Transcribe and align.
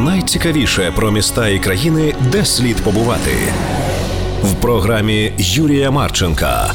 найцікавіше 0.00 0.92
про 0.96 1.10
міста 1.10 1.48
і 1.48 1.58
країни, 1.58 2.14
де 2.32 2.44
слід 2.44 2.76
побувати 2.76 3.30
в 4.42 4.54
програмі 4.54 5.32
Юрія 5.38 5.90
Марченка. 5.90 6.72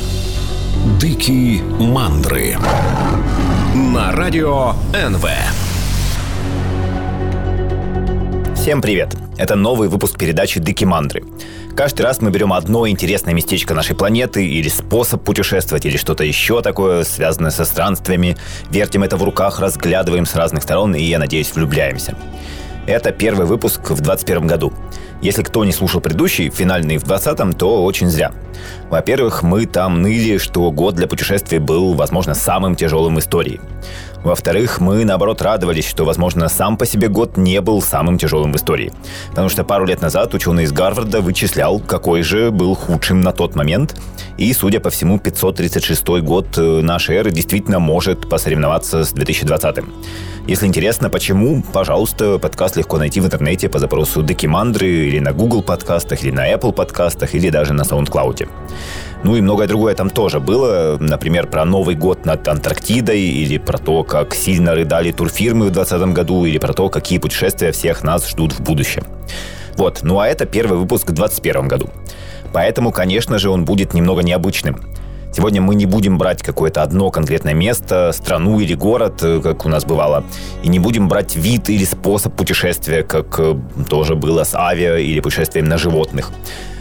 Дикі 0.99 1.61
мандри 1.79 2.57
на 3.75 4.11
радио 4.11 4.73
НВ. 4.95 5.27
Всем 8.55 8.81
привет! 8.81 9.15
Это 9.37 9.55
новый 9.55 9.89
выпуск 9.89 10.19
передачи 10.19 10.59
«Дыки 10.59 10.85
мандры». 10.85 11.23
Каждый 11.75 12.01
раз 12.01 12.21
мы 12.21 12.29
берем 12.29 12.53
одно 12.53 12.87
интересное 12.87 13.33
местечко 13.33 13.73
нашей 13.73 13.95
планеты 13.95 14.45
или 14.45 14.69
способ 14.69 15.23
путешествовать, 15.23 15.85
или 15.85 15.97
что-то 15.97 16.23
еще 16.23 16.61
такое, 16.61 17.03
связанное 17.03 17.51
со 17.51 17.65
странствиями, 17.65 18.37
вертим 18.69 19.03
это 19.03 19.17
в 19.17 19.23
руках, 19.23 19.59
разглядываем 19.59 20.25
с 20.25 20.35
разных 20.35 20.61
сторон 20.63 20.93
и, 20.93 21.01
я 21.01 21.17
надеюсь, 21.17 21.55
влюбляемся. 21.55 22.15
Это 22.86 23.10
первый 23.10 23.46
выпуск 23.46 23.80
в 23.80 24.00
2021 24.00 24.46
году. 24.46 24.72
Если 25.20 25.42
кто 25.42 25.64
не 25.64 25.72
слушал 25.72 26.00
предыдущий, 26.00 26.50
финальный 26.50 26.98
в 26.98 27.04
2020, 27.04 27.58
то 27.58 27.84
очень 27.84 28.08
зря. 28.08 28.32
Во-первых, 28.90 29.42
мы 29.42 29.66
там 29.66 30.02
ныли, 30.02 30.38
что 30.38 30.70
год 30.70 30.94
для 30.94 31.08
путешествий 31.08 31.58
был, 31.58 31.94
возможно, 31.94 32.34
самым 32.34 32.76
тяжелым 32.76 33.16
в 33.16 33.18
истории. 33.18 33.60
Во-вторых, 34.26 34.80
мы, 34.80 35.04
наоборот, 35.04 35.40
радовались, 35.40 35.86
что, 35.86 36.04
возможно, 36.04 36.48
сам 36.48 36.76
по 36.76 36.84
себе 36.84 37.06
год 37.06 37.36
не 37.36 37.60
был 37.60 37.80
самым 37.80 38.18
тяжелым 38.18 38.52
в 38.52 38.56
истории. 38.56 38.92
Потому 39.30 39.48
что 39.48 39.62
пару 39.62 39.86
лет 39.86 40.02
назад 40.02 40.34
ученый 40.34 40.64
из 40.64 40.72
Гарварда 40.72 41.20
вычислял, 41.20 41.78
какой 41.78 42.22
же 42.22 42.50
был 42.50 42.74
худшим 42.74 43.20
на 43.20 43.30
тот 43.30 43.54
момент. 43.54 43.94
И, 44.36 44.52
судя 44.52 44.80
по 44.80 44.90
всему, 44.90 45.20
536 45.20 46.08
год 46.24 46.58
э, 46.58 46.80
нашей 46.82 47.14
эры 47.14 47.30
действительно 47.30 47.78
может 47.78 48.28
посоревноваться 48.28 49.04
с 49.04 49.12
2020. 49.12 49.84
Если 50.48 50.66
интересно, 50.66 51.08
почему, 51.08 51.62
пожалуйста, 51.72 52.38
подкаст 52.38 52.76
легко 52.76 52.98
найти 52.98 53.20
в 53.20 53.26
интернете 53.26 53.68
по 53.68 53.78
запросу 53.78 54.22
Декимандры 54.22 54.88
или 54.88 55.20
на 55.20 55.32
Google 55.32 55.62
подкастах, 55.62 56.24
или 56.24 56.32
на 56.32 56.52
Apple 56.52 56.72
подкастах, 56.72 57.34
или 57.34 57.50
даже 57.50 57.74
на 57.74 57.82
SoundCloud. 57.82 58.48
Ну 59.26 59.34
и 59.34 59.40
многое 59.40 59.66
другое 59.66 59.96
там 59.96 60.08
тоже 60.08 60.38
было. 60.38 60.98
Например, 61.00 61.48
про 61.48 61.64
Новый 61.64 61.96
год 61.96 62.24
над 62.24 62.46
Антарктидой, 62.46 63.20
или 63.20 63.58
про 63.58 63.76
то, 63.76 64.04
как 64.04 64.36
сильно 64.36 64.72
рыдали 64.72 65.10
турфирмы 65.10 65.66
в 65.66 65.72
2020 65.72 66.14
году, 66.14 66.44
или 66.44 66.58
про 66.58 66.72
то, 66.72 66.88
какие 66.88 67.18
путешествия 67.18 67.72
всех 67.72 68.04
нас 68.04 68.28
ждут 68.30 68.52
в 68.52 68.60
будущем. 68.60 69.02
Вот, 69.76 70.04
ну 70.04 70.20
а 70.20 70.28
это 70.28 70.46
первый 70.46 70.78
выпуск 70.78 71.08
в 71.08 71.12
2021 71.12 71.66
году. 71.66 71.90
Поэтому, 72.52 72.92
конечно 72.92 73.40
же, 73.40 73.50
он 73.50 73.64
будет 73.64 73.94
немного 73.94 74.22
необычным. 74.22 74.80
Сегодня 75.34 75.60
мы 75.60 75.74
не 75.74 75.86
будем 75.86 76.18
брать 76.18 76.44
какое-то 76.44 76.84
одно 76.84 77.10
конкретное 77.10 77.52
место, 77.52 78.12
страну 78.12 78.60
или 78.60 78.74
город, 78.74 79.24
э, 79.24 79.40
как 79.42 79.66
у 79.66 79.68
нас 79.68 79.84
бывало, 79.84 80.22
и 80.62 80.68
не 80.68 80.78
будем 80.78 81.08
брать 81.08 81.34
вид 81.34 81.68
или 81.68 81.84
способ 81.84 82.32
путешествия, 82.36 83.02
как 83.02 83.40
э, 83.40 83.56
тоже 83.90 84.14
было 84.14 84.44
с 84.44 84.54
авиа 84.54 84.98
или 84.98 85.18
путешествием 85.18 85.66
на 85.66 85.78
животных. 85.78 86.30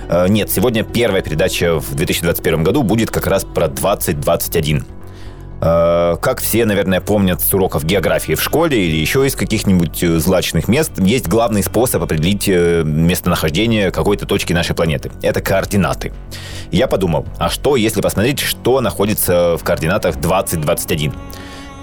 Э, 0.09 0.27
нет, 0.27 0.49
сегодня 0.51 0.83
первая 0.83 1.21
передача 1.21 1.79
в 1.79 1.95
2021 1.95 2.63
году 2.63 2.83
будет 2.83 3.11
как 3.11 3.27
раз 3.27 3.43
про 3.43 3.67
2021. 3.67 4.85
Э, 5.61 6.15
как 6.21 6.41
все, 6.41 6.65
наверное, 6.65 7.01
помнят 7.01 7.41
с 7.41 7.53
уроков 7.53 7.85
географии 7.85 8.33
в 8.33 8.41
школе 8.41 8.87
или 8.87 8.95
еще 8.95 9.25
из 9.25 9.35
каких-нибудь 9.35 10.03
э, 10.03 10.19
злачных 10.19 10.67
мест, 10.67 10.91
есть 10.97 11.27
главный 11.27 11.63
способ 11.63 12.03
определить 12.03 12.47
местонахождение 12.47 13.91
какой-то 13.91 14.25
точки 14.25 14.53
нашей 14.53 14.75
планеты. 14.75 15.11
Это 15.21 15.41
координаты. 15.41 16.13
Я 16.71 16.87
подумал, 16.87 17.25
а 17.37 17.49
что, 17.49 17.75
если 17.75 18.01
посмотреть, 18.01 18.39
что 18.39 18.81
находится 18.81 19.57
в 19.57 19.63
координатах 19.63 20.19
2021? 20.19 21.13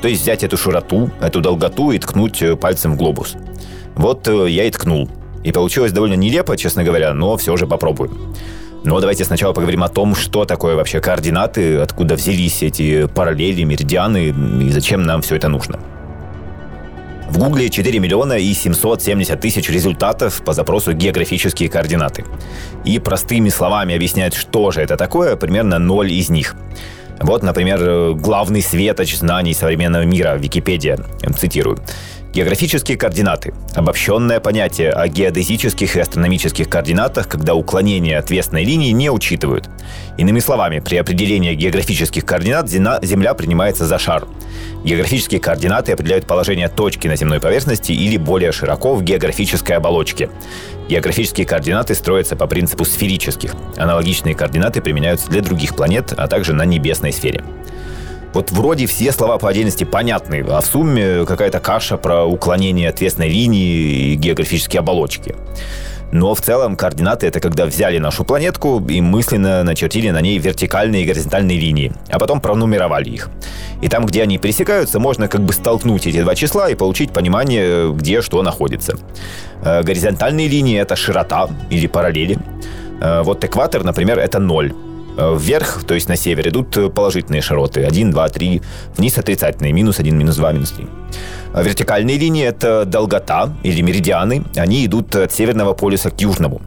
То 0.00 0.08
есть 0.08 0.22
взять 0.22 0.42
эту 0.42 0.56
широту, 0.56 1.10
эту 1.20 1.40
долготу 1.40 1.92
и 1.92 1.98
ткнуть 1.98 2.42
пальцем 2.60 2.94
в 2.94 2.96
глобус. 2.96 3.36
Вот 3.94 4.26
я 4.26 4.64
и 4.64 4.70
ткнул. 4.70 5.08
И 5.42 5.52
получилось 5.52 5.92
довольно 5.92 6.14
нелепо, 6.14 6.56
честно 6.56 6.84
говоря, 6.84 7.14
но 7.14 7.36
все 7.36 7.56
же 7.56 7.66
попробуем. 7.66 8.34
Но 8.84 8.98
давайте 9.00 9.24
сначала 9.24 9.52
поговорим 9.52 9.84
о 9.84 9.88
том, 9.88 10.14
что 10.14 10.44
такое 10.44 10.74
вообще 10.74 11.00
координаты, 11.00 11.76
откуда 11.76 12.16
взялись 12.16 12.62
эти 12.62 13.06
параллели, 13.06 13.62
меридианы 13.62 14.28
и 14.28 14.70
зачем 14.70 15.02
нам 15.02 15.22
все 15.22 15.36
это 15.36 15.48
нужно. 15.48 15.78
В 17.30 17.38
Гугле 17.38 17.70
4 17.70 17.98
миллиона 17.98 18.34
и 18.34 18.52
770 18.52 19.40
тысяч 19.40 19.70
результатов 19.70 20.42
по 20.44 20.52
запросу 20.52 20.92
«географические 20.92 21.70
координаты». 21.70 22.24
И 22.84 22.98
простыми 22.98 23.48
словами 23.48 23.94
объяснять, 23.94 24.34
что 24.34 24.70
же 24.70 24.82
это 24.82 24.96
такое, 24.96 25.36
примерно 25.36 25.78
ноль 25.78 26.12
из 26.12 26.28
них. 26.28 26.54
Вот, 27.20 27.42
например, 27.42 28.14
главный 28.14 28.60
светоч 28.60 29.16
знаний 29.16 29.54
современного 29.54 30.02
мира, 30.02 30.36
Википедия, 30.36 30.98
цитирую. 31.38 31.78
Географические 32.32 32.96
координаты– 32.96 33.52
обобщенное 33.74 34.40
понятие 34.40 34.90
о 34.90 35.06
геодезических 35.06 35.96
и 35.96 36.00
астрономических 36.00 36.66
координатах, 36.66 37.28
когда 37.28 37.54
уклонение 37.54 38.16
отвесной 38.16 38.64
линии 38.64 38.90
не 38.90 39.10
учитывают. 39.10 39.68
Иными 40.16 40.40
словами, 40.40 40.80
при 40.80 40.96
определении 40.96 41.54
географических 41.54 42.24
координат 42.24 42.70
Земля 42.70 43.34
принимается 43.34 43.84
за 43.84 43.98
шар. 43.98 44.26
Географические 44.82 45.40
координаты 45.40 45.92
определяют 45.92 46.26
положение 46.26 46.68
точки 46.68 47.06
на 47.06 47.16
земной 47.16 47.38
поверхности 47.38 47.92
или 47.92 48.16
более 48.16 48.52
широко 48.52 48.94
в 48.94 49.02
географической 49.02 49.76
оболочке. 49.76 50.30
Географические 50.88 51.46
координаты 51.46 51.94
строятся 51.94 52.34
по 52.34 52.46
принципу 52.46 52.86
сферических. 52.86 53.54
Аналогичные 53.76 54.34
координаты 54.34 54.80
применяются 54.80 55.28
для 55.28 55.42
других 55.42 55.76
планет, 55.76 56.14
а 56.16 56.26
также 56.28 56.54
на 56.54 56.64
небесной 56.64 57.12
сфере. 57.12 57.44
Вот 58.32 58.50
вроде 58.50 58.86
все 58.86 59.12
слова 59.12 59.38
по 59.38 59.48
отдельности 59.48 59.84
понятны, 59.84 60.44
а 60.48 60.60
в 60.60 60.66
сумме 60.66 61.24
какая-то 61.26 61.60
каша 61.60 61.96
про 61.96 62.24
уклонение 62.24 62.88
ответственной 62.88 63.28
линии 63.28 64.12
и 64.12 64.14
географические 64.14 64.80
оболочки. 64.80 65.34
Но 66.12 66.34
в 66.34 66.42
целом 66.42 66.76
координаты— 66.76 67.26
это 67.28 67.40
когда 67.40 67.64
взяли 67.64 67.96
нашу 67.96 68.24
планетку 68.24 68.84
и 68.86 69.00
мысленно 69.00 69.64
начертили 69.64 70.10
на 70.10 70.20
ней 70.20 70.38
вертикальные 70.38 71.02
и 71.02 71.06
горизонтальные 71.06 71.58
линии, 71.58 71.92
а 72.10 72.18
потом 72.18 72.42
пронумеровали 72.42 73.08
их. 73.08 73.30
И 73.80 73.88
там, 73.88 74.04
где 74.04 74.22
они 74.22 74.36
пересекаются, 74.36 74.98
можно 74.98 75.26
как 75.26 75.40
бы 75.40 75.54
столкнуть 75.54 76.06
эти 76.06 76.20
два 76.20 76.34
числа 76.34 76.68
и 76.68 76.74
получить 76.74 77.12
понимание, 77.12 77.90
где 77.94 78.20
что 78.20 78.42
находится. 78.42 78.98
Э, 79.64 79.82
горизонтальные 79.82 80.48
линии— 80.48 80.78
это 80.80 80.96
широта 80.96 81.48
или 81.70 81.86
параллели. 81.86 82.38
Э, 83.00 83.22
вот 83.22 83.42
экватор, 83.42 83.82
например, 83.82 84.18
это 84.18 84.38
ноль. 84.38 84.74
Э, 85.16 85.36
вверх, 85.38 85.84
то 85.86 85.94
есть 85.94 86.08
на 86.08 86.16
север, 86.16 86.48
идут 86.48 86.76
э, 86.76 86.88
положительные 86.88 87.42
широты. 87.42 87.84
1, 87.84 88.10
2, 88.10 88.28
3. 88.28 88.62
Вниз 88.96 89.18
отрицательные. 89.18 89.72
Минус 89.72 89.98
1, 90.00 90.16
минус 90.16 90.36
2, 90.36 90.52
минус 90.52 90.70
3. 90.70 90.86
А 91.52 91.62
вертикальные 91.62 92.16
линии– 92.16 92.44
это 92.46 92.84
долгота 92.86 93.52
или 93.62 93.82
меридианы. 93.82 94.44
Они 94.56 94.86
идут 94.86 95.14
от 95.14 95.32
северного 95.32 95.74
полюса 95.74 96.10
к 96.10 96.20
южному. 96.20 96.62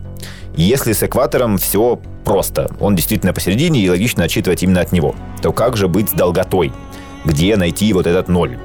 Если 0.56 0.94
с 0.94 1.04
экватором 1.04 1.58
все 1.58 2.00
просто, 2.24 2.72
он 2.80 2.96
действительно 2.96 3.34
посередине 3.34 3.80
и 3.82 3.90
логично 3.90 4.24
отчитывать 4.24 4.64
именно 4.64 4.82
от 4.82 4.92
него, 4.92 5.16
то 5.42 5.52
как 5.52 5.76
же 5.76 5.88
быть 5.88 6.10
с 6.10 6.14
долготой? 6.14 6.72
Где 7.26 7.58
найти 7.58 7.92
вот 7.94 8.06
этот 8.06 8.28
ноль? 8.28 8.60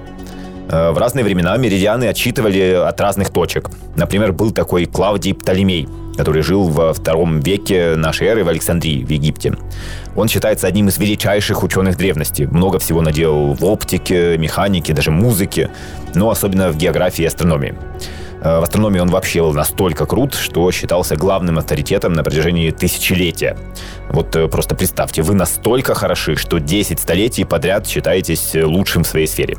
Э, 0.69 0.91
в 0.91 0.99
разные 0.99 1.25
времена 1.25 1.57
меридианы 1.57 2.05
отсчитывали 2.05 2.75
от 2.87 3.01
разных 3.01 3.31
точек. 3.31 3.71
Например, 3.97 4.33
был 4.33 4.51
такой 4.51 4.85
Клавдий 4.85 5.33
Птолемей– 5.33 5.89
который 6.21 6.43
жил 6.43 6.69
во 6.69 6.93
втором 6.93 7.41
веке 7.41 7.95
нашей 7.97 8.27
эры 8.27 8.45
в 8.45 8.49
Александрии, 8.49 9.03
в 9.03 9.09
Египте. 9.09 9.55
Он 10.15 10.29
считается 10.29 10.67
одним 10.67 10.89
из 10.89 10.99
величайших 10.99 11.63
ученых 11.63 11.97
древности. 11.97 12.43
Много 12.43 12.79
всего 12.79 13.01
наделал 13.01 13.55
в 13.55 13.65
оптике, 13.65 14.37
механике, 14.37 14.93
даже 14.93 15.11
музыке, 15.11 15.71
но 16.15 16.29
особенно 16.29 16.73
в 16.73 16.77
географии 16.77 17.23
и 17.23 17.27
астрономии. 17.27 17.75
Э, 18.43 18.61
в 18.61 18.65
астрономии 18.65 19.01
он 19.01 19.09
вообще 19.09 19.41
был 19.41 19.55
настолько 19.55 20.05
крут, 20.05 20.35
что 20.35 20.71
считался 20.73 21.17
главным 21.17 21.57
авторитетом 21.57 22.13
на 22.13 22.23
протяжении 22.23 22.71
тысячелетия. 22.71 23.57
Вот 24.11 24.37
э, 24.37 24.47
просто 24.47 24.75
представьте, 24.75 25.23
вы 25.23 25.33
настолько 25.33 25.95
хороши, 25.95 26.37
что 26.37 26.59
10 26.59 27.01
столетий 27.01 27.45
подряд 27.45 27.87
считаетесь 27.87 28.51
лучшим 28.55 29.05
в 29.05 29.07
своей 29.07 29.27
сфере. 29.27 29.57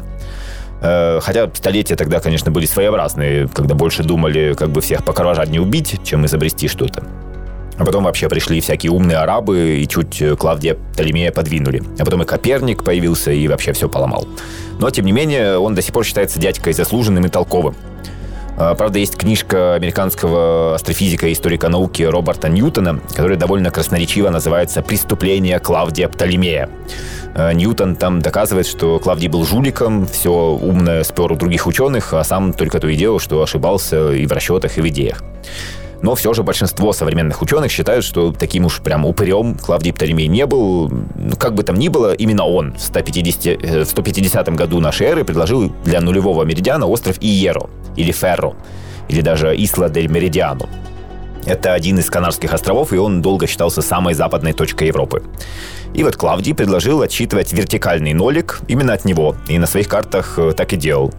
Э, 0.82 1.20
хотя 1.22 1.50
столетия 1.54 1.96
тогда, 1.96 2.20
конечно, 2.20 2.52
были 2.52 2.66
своеобразные, 2.66 3.48
когда 3.48 3.76
больше 3.76 4.04
думали, 4.04 4.56
как 4.58 4.70
бы 4.70 4.82
всех 4.82 5.06
покровожать 5.06 5.50
не 5.50 5.60
убить, 5.60 6.00
чем 6.04 6.26
изобрести 6.26 6.68
что-то. 6.68 7.04
А 7.78 7.86
потом 7.86 8.04
вообще 8.04 8.30
пришли 8.30 8.62
всякие 8.62 8.92
умные 8.92 9.18
арабы 9.18 9.80
и 9.80 9.88
чуть 9.88 10.22
э, 10.22 10.36
Клавдия 10.36 10.76
Птолемея 10.94 11.32
подвинули. 11.32 11.84
А 12.00 12.06
потом 12.06 12.24
и 12.24 12.26
Коперник 12.26 12.84
появился 12.84 13.32
и 13.32 13.48
вообще 13.48 13.74
все 13.74 13.90
поломал. 13.90 14.28
Но, 14.80 14.90
тем 14.90 15.06
не 15.06 15.12
менее, 15.12 15.58
он 15.58 15.76
до 15.76 15.82
сих 15.82 15.94
пор 15.94 16.04
считается 16.04 16.40
дядькой 16.40 16.74
заслуженным 16.74 17.26
и 17.26 17.30
толковым. 17.30 17.76
А, 18.58 18.76
правда, 18.76 19.00
есть 19.00 19.16
книжка 19.16 19.76
американского 19.76 20.76
астрофизика 20.76 21.28
и 21.28 21.34
историка 21.34 21.70
науки 21.70 22.04
Роберта 22.04 22.50
Ньютона, 22.50 23.00
которая 23.16 23.38
довольно 23.38 23.72
красноречиво 23.72 24.30
называется 24.30 24.82
«Преступление 24.82 25.60
Клавдия 25.60 26.08
Птолемея». 26.08 26.70
А, 27.34 27.54
Ньютон 27.54 27.96
там 27.96 28.22
доказывает, 28.22 28.68
что 28.68 29.00
Клавдий 29.00 29.28
был 29.28 29.46
жуликом, 29.46 30.06
все 30.06 30.32
умное 30.32 31.04
спер 31.04 31.32
у 31.32 31.36
других 31.36 31.68
ученых, 31.68 32.14
а 32.14 32.24
сам 32.24 32.54
только 32.54 32.80
то 32.80 32.88
и 32.88 32.96
делал, 32.96 33.20
что 33.20 33.42
ошибался 33.42 34.12
и 34.12 34.26
в 34.26 34.32
расчетах, 34.32 34.78
и 34.78 34.82
в 34.82 34.88
идеях. 34.88 35.24
Но 36.02 36.16
все 36.16 36.34
же 36.34 36.42
большинство 36.42 36.94
современных 36.94 37.42
ученых 37.42 37.72
считают, 37.72 38.04
что 38.04 38.32
таким 38.32 38.66
уж 38.66 38.82
прям 38.82 39.06
упырем 39.06 39.56
Клавдий 39.56 39.94
Птолемей 39.94 40.28
не 40.28 40.46
был. 40.48 40.90
Ну, 40.90 41.36
как 41.38 41.54
бы 41.54 41.64
там 41.64 41.76
ни 41.76 41.90
было, 41.90 42.14
именно 42.14 42.44
он 42.44 42.74
в 42.74 42.82
150, 42.82 43.46
э, 43.46 43.84
в 43.84 43.88
150 43.88 44.50
году 44.56 44.80
нашей 44.80 45.08
эры 45.08 45.24
предложил 45.24 45.72
для 45.86 46.02
нулевого 46.02 46.44
меридиана 46.44 46.88
остров 46.88 47.18
Иеро, 47.22 47.70
или 47.96 48.12
Ферро. 48.12 48.56
или 49.10 49.22
даже 49.22 49.54
Исла 49.56 49.90
дель 49.90 50.08
Меридиано. 50.08 50.68
Это 51.46 51.74
один 51.74 52.00
из 52.00 52.10
Канарских 52.10 52.54
островов, 52.54 52.94
и 52.94 52.98
он 52.98 53.22
долго 53.22 53.48
считался 53.48 53.82
самой 53.82 54.14
западной 54.14 54.54
точкой 54.54 54.88
Европы. 54.88 55.24
И 55.94 56.04
вот 56.04 56.16
Клавдий 56.16 56.56
предложил 56.56 57.02
отсчитывать 57.02 57.52
вертикальный 57.52 58.14
нолик 58.14 58.62
именно 58.68 58.94
от 58.94 59.04
него, 59.04 59.36
и 59.50 59.60
на 59.60 59.68
своих 59.68 59.90
картах 59.90 60.36
э, 60.38 60.54
так 60.56 60.72
и 60.72 60.78
делал. 60.78 61.14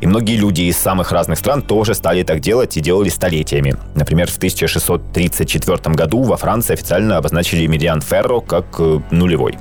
И 0.00 0.06
многие 0.06 0.36
люди 0.36 0.62
из 0.62 0.78
самых 0.78 1.12
разных 1.12 1.38
стран 1.38 1.60
тоже 1.60 1.94
стали 1.94 2.22
так 2.22 2.40
делать 2.40 2.76
и 2.76 2.80
делали 2.80 3.10
столетиями. 3.10 3.76
Например, 3.94 4.30
в 4.30 4.36
1634 4.36 5.94
году 5.94 6.22
во 6.22 6.36
Франции 6.36 6.72
официально 6.72 7.18
обозначили 7.18 7.66
медиан 7.66 8.00
Ферро 8.00 8.40
как 8.40 8.64
э, 8.78 9.00
нулевой. 9.10 9.58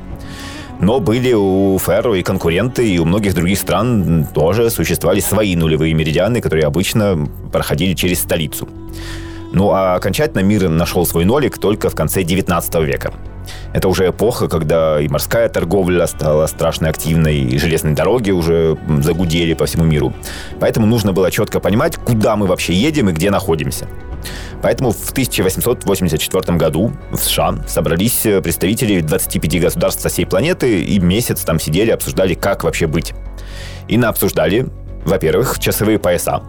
Но 0.80 1.00
были 1.00 1.34
у 1.34 1.78
Ферро 1.80 2.16
и 2.16 2.24
конкуренты, 2.24 2.90
и 2.90 2.98
у 3.00 3.06
многих 3.06 3.34
других 3.34 3.60
стран 3.60 4.28
тоже 4.34 4.69
существовали 4.69 5.19
свои 5.19 5.56
нулевые 5.56 5.94
меридианы, 5.94 6.42
которые 6.42 6.66
обычно 6.66 7.30
проходили 7.51 7.94
через 7.94 8.19
столицу. 8.22 8.68
Ну 9.54 9.72
а 9.72 9.96
окончательно 9.96 10.42
мир 10.42 10.68
нашел 10.69 11.06
свой 11.06 11.24
нолик 11.25 11.58
только 11.58 11.90
в 11.90 11.96
конце 11.96 12.24
19 12.24 12.75
века. 12.75 13.13
Это 13.74 13.88
уже 13.88 14.10
эпоха, 14.10 14.48
когда 14.48 15.00
и 15.00 15.08
морская 15.08 15.50
торговля 15.50 16.08
стала 16.08 16.48
страшно 16.48 16.90
активной, 16.90 17.38
и 17.38 17.58
железные 17.58 17.96
дороги 17.96 18.32
уже 18.32 18.78
загудели 19.02 19.54
по 19.54 19.66
всему 19.66 19.84
миру. 19.84 20.14
Поэтому 20.60 20.86
нужно 20.86 21.14
было 21.14 21.32
четко 21.32 21.60
понимать, 21.60 21.98
куда 21.98 22.36
мы 22.36 22.48
вообще 22.48 22.74
едем 22.74 23.10
и 23.10 23.14
где 23.14 23.32
находимся. 23.32 23.88
Поэтому 24.62 24.92
в 24.92 25.12
1884 25.12 26.58
году 26.58 26.92
в 27.12 27.18
США 27.18 27.56
собрались 27.68 28.22
представители 28.44 29.02
25 29.02 29.62
государств 29.62 30.02
со 30.02 30.10
всей 30.10 30.26
планеты 30.26 30.82
и 30.82 31.00
месяц 31.00 31.42
там 31.42 31.60
сидели, 31.60 31.92
обсуждали, 31.92 32.34
как 32.34 32.64
вообще 32.64 32.88
быть. 32.88 33.14
И 33.88 33.98
на 33.98 34.10
обсуждали, 34.10 34.68
во-первых, 35.06 35.60
часовые 35.60 36.00
пояса, 36.00 36.42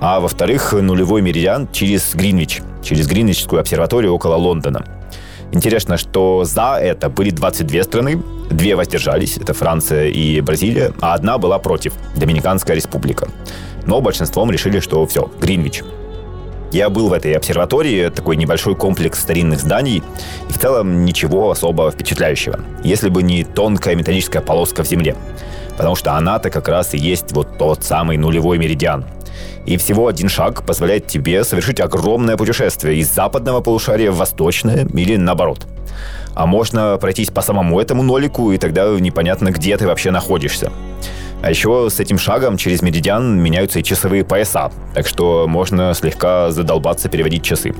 а 0.00 0.20
во-вторых, 0.20 0.72
нулевой 0.72 1.22
меридиан 1.22 1.68
через 1.72 2.14
Гринвич, 2.14 2.60
через 2.82 3.06
Гринвичскую 3.06 3.60
обсерваторию 3.60 4.12
около 4.12 4.34
Лондона. 4.34 4.84
Интересно, 5.54 5.96
что 5.96 6.42
за 6.42 6.78
это 6.80 7.08
были 7.08 7.30
22 7.30 7.84
страны, 7.84 8.20
две 8.50 8.74
воздержались, 8.74 9.36
это 9.36 9.54
Франция 9.54 10.08
и 10.08 10.40
Бразилия, 10.40 10.92
а 11.00 11.14
одна 11.14 11.38
была 11.38 11.60
против, 11.60 11.92
Доминиканская 12.16 12.74
республика. 12.74 13.28
Но 13.86 14.00
большинством 14.00 14.50
решили, 14.50 14.80
что 14.80 15.06
все, 15.06 15.30
Гринвич. 15.40 15.84
Я 16.72 16.90
был 16.90 17.08
в 17.08 17.12
этой 17.12 17.34
обсерватории, 17.34 18.08
такой 18.08 18.34
небольшой 18.34 18.74
комплекс 18.74 19.20
старинных 19.20 19.60
зданий, 19.60 20.02
и 20.48 20.52
в 20.52 20.58
целом 20.58 21.04
ничего 21.04 21.52
особо 21.52 21.88
впечатляющего, 21.92 22.58
если 22.82 23.08
бы 23.08 23.22
не 23.22 23.44
тонкая 23.44 23.94
металлическая 23.94 24.42
полоска 24.42 24.82
в 24.82 24.88
земле. 24.88 25.14
Потому 25.76 25.94
что 25.94 26.14
она-то 26.14 26.50
как 26.50 26.66
раз 26.66 26.94
и 26.94 26.98
есть 26.98 27.30
вот 27.30 27.58
тот 27.58 27.84
самый 27.84 28.16
нулевой 28.16 28.58
меридиан, 28.58 29.04
и 29.66 29.76
всего 29.76 30.08
один 30.08 30.28
шаг 30.28 30.64
позволяет 30.64 31.06
тебе 31.06 31.44
совершить 31.44 31.80
огромное 31.80 32.36
путешествие 32.36 32.98
из 32.98 33.12
западного 33.12 33.60
полушария 33.60 34.10
в 34.10 34.16
восточное 34.16 34.86
или 34.94 35.16
наоборот. 35.16 35.66
А 36.34 36.46
можно 36.46 36.98
пройтись 37.00 37.30
по 37.30 37.42
самому 37.42 37.80
этому 37.80 38.02
нолику, 38.02 38.52
и 38.52 38.58
тогда 38.58 38.86
непонятно, 38.98 39.50
где 39.50 39.76
ты 39.76 39.86
вообще 39.86 40.10
находишься. 40.10 40.72
А 41.42 41.50
еще 41.50 41.88
с 41.90 42.00
этим 42.00 42.18
шагом 42.18 42.56
через 42.56 42.82
меридиан 42.82 43.38
меняются 43.38 43.78
и 43.78 43.84
часовые 43.84 44.24
пояса, 44.24 44.72
так 44.94 45.06
что 45.06 45.46
можно 45.46 45.92
слегка 45.94 46.50
задолбаться 46.50 47.08
переводить 47.08 47.42
часы. 47.42 47.74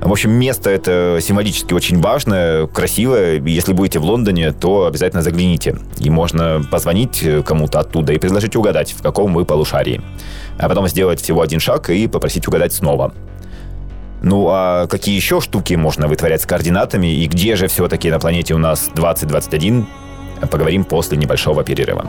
В 0.00 0.10
общем, 0.10 0.32
место 0.32 0.68
это 0.68 1.20
символически 1.22 1.74
очень 1.74 2.00
важное, 2.00 2.66
красивое. 2.66 3.40
Если 3.40 3.72
будете 3.72 4.00
в 4.00 4.04
Лондоне, 4.04 4.50
то 4.50 4.86
обязательно 4.86 5.22
загляните. 5.22 5.76
И 6.00 6.10
можно 6.10 6.60
позвонить 6.72 7.24
кому-то 7.46 7.78
оттуда 7.78 8.12
и 8.12 8.18
предложить 8.18 8.56
угадать, 8.56 8.92
в 8.92 9.00
каком 9.00 9.32
вы 9.32 9.44
полушарии 9.44 10.02
а 10.62 10.68
потом 10.68 10.88
сделать 10.88 11.20
всего 11.20 11.42
один 11.42 11.60
шаг 11.60 11.90
и 11.90 12.06
попросить 12.06 12.46
угадать 12.46 12.72
снова. 12.72 13.12
Ну 14.22 14.46
а 14.48 14.86
какие 14.86 15.16
еще 15.16 15.40
штуки 15.40 15.74
можно 15.74 16.06
вытворять 16.06 16.42
с 16.42 16.46
координатами 16.46 17.08
и 17.08 17.26
где 17.26 17.56
же 17.56 17.66
все-таки 17.66 18.10
на 18.10 18.20
планете 18.20 18.54
у 18.54 18.58
нас 18.58 18.88
2021, 18.94 19.86
поговорим 20.50 20.84
после 20.84 21.18
небольшого 21.18 21.64
перерыва. 21.64 22.06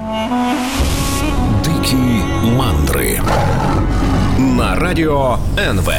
Дикие 1.64 2.24
мандры 2.56 3.20
на 4.38 4.76
радио 4.76 5.38
НВ. 5.58 5.90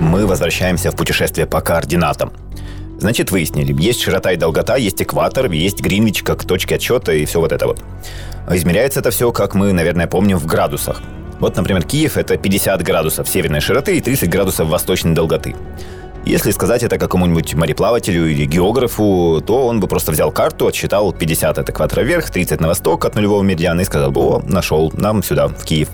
Мы 0.00 0.26
возвращаемся 0.26 0.90
в 0.90 0.96
путешествие 0.96 1.46
по 1.46 1.60
координатам. 1.60 2.32
Значит, 3.04 3.30
выяснили, 3.30 3.78
есть 3.82 4.00
широта 4.00 4.32
и 4.32 4.36
долгота, 4.38 4.76
есть 4.76 5.02
экватор, 5.02 5.50
есть 5.52 5.82
Гринвич 5.82 6.22
как 6.22 6.46
точки 6.46 6.72
отсчета 6.72 7.12
и 7.12 7.26
все 7.26 7.38
вот 7.38 7.52
это 7.52 7.66
вот. 7.66 7.78
Измеряется 8.50 9.00
это 9.00 9.10
все, 9.10 9.30
как 9.30 9.54
мы, 9.54 9.74
наверное, 9.74 10.06
помним, 10.06 10.38
в 10.38 10.46
градусах. 10.46 11.02
Вот, 11.38 11.54
например, 11.54 11.82
Киев– 11.82 12.16
это 12.16 12.38
50 12.38 12.82
градусов 12.82 13.28
северной 13.28 13.60
широты 13.60 13.98
и 13.98 14.00
30 14.00 14.30
градусов 14.30 14.68
восточной 14.68 15.12
долготы. 15.12 15.54
Если 16.24 16.50
сказать 16.50 16.82
это 16.82 16.96
какому-нибудь 16.96 17.52
мореплавателю 17.52 18.26
или 18.26 18.46
географу, 18.46 19.42
то 19.46 19.66
он 19.66 19.80
бы 19.80 19.86
просто 19.86 20.10
взял 20.10 20.32
карту, 20.32 20.68
отсчитал 20.68 21.12
50 21.12 21.58
от 21.58 21.68
экватора 21.68 22.00
вверх, 22.00 22.30
30 22.30 22.58
на 22.62 22.68
восток 22.68 23.04
от 23.04 23.16
нулевого 23.16 23.42
медиана 23.42 23.82
и 23.82 23.84
сказал 23.84 24.12
бы, 24.12 24.20
о, 24.22 24.42
нашел, 24.46 24.90
нам 24.96 25.22
сюда, 25.22 25.48
в 25.48 25.62
Киев. 25.62 25.90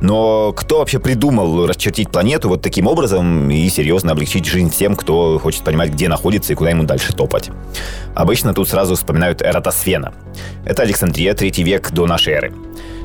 Но 0.00 0.52
кто 0.52 0.78
вообще 0.78 0.98
придумал 0.98 1.66
расчертить 1.66 2.10
планету 2.10 2.48
вот 2.48 2.62
таким 2.62 2.86
образом 2.86 3.50
и 3.50 3.68
серьезно 3.68 4.12
облегчить 4.12 4.46
жизнь 4.46 4.70
всем, 4.70 4.94
кто 4.94 5.38
хочет 5.38 5.64
понимать, 5.64 5.90
где 5.90 6.08
находится 6.08 6.52
и 6.52 6.56
куда 6.56 6.70
ему 6.70 6.84
дальше 6.84 7.12
топать? 7.12 7.50
Обычно 8.14 8.54
тут 8.54 8.68
сразу 8.68 8.94
вспоминают 8.94 9.42
Эратосфена. 9.42 10.12
Это 10.64 10.82
Александрия, 10.82 11.34
третий 11.34 11.64
век 11.64 11.90
до 11.90 12.06
нашей 12.06 12.34
эры. 12.34 12.52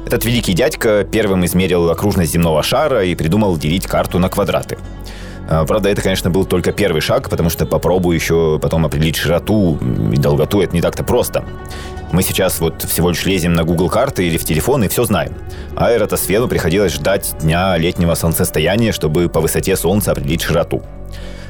Этот 0.06 0.25
великий 0.25 0.54
дядька 0.54 1.04
первым 1.10 1.45
измерил 1.45 1.90
окружность 1.90 2.34
земного 2.34 2.62
шара 2.62 3.04
и 3.04 3.16
придумал 3.16 3.57
делить 3.57 3.88
карту 3.88 4.19
на 4.19 4.30
квадраты. 4.30 4.78
А, 5.50 5.66
правда, 5.66 5.90
это, 5.90 6.01
конечно, 6.01 6.30
был 6.30 6.45
только 6.45 6.72
первый 6.72 7.01
шаг, 7.01 7.30
потому 7.30 7.50
что 7.50 7.66
попробую 7.66 8.16
еще 8.16 8.60
потом 8.62 8.86
определить 8.86 9.16
широту 9.16 9.78
и 10.12 10.18
долготу. 10.18 10.62
Это 10.62 10.75
не 10.75 10.81
так-то 10.81 11.04
просто. 11.04 11.45
Мы 12.13 12.21
сейчас 12.21 12.60
вот 12.60 12.83
всего 12.83 13.10
лишь 13.10 13.25
лезем 13.25 13.54
на 13.54 13.63
Google 13.63 13.89
карты 13.89 14.27
или 14.27 14.38
в 14.38 14.45
телефон 14.45 14.83
и 14.83 14.88
все 14.88 15.04
знаем. 15.04 15.33
А 15.75 15.89
приходилось 16.48 16.94
ждать 16.94 17.36
дня 17.42 17.75
летнего 17.75 18.13
солнцестояния, 18.13 18.92
чтобы 18.92 19.30
по 19.30 19.42
высоте 19.42 19.75
Солнца 19.75 20.12
определить 20.12 20.44
широту. 20.44 20.83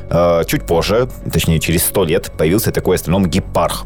А, 0.10 0.46
чуть 0.46 0.66
позже, 0.66 1.10
точнее 1.30 1.60
через 1.60 1.84
100 1.84 2.06
лет, 2.06 2.32
появился 2.38 2.72
такой 2.72 2.96
астроном 2.96 3.30
Гиппарх. 3.30 3.84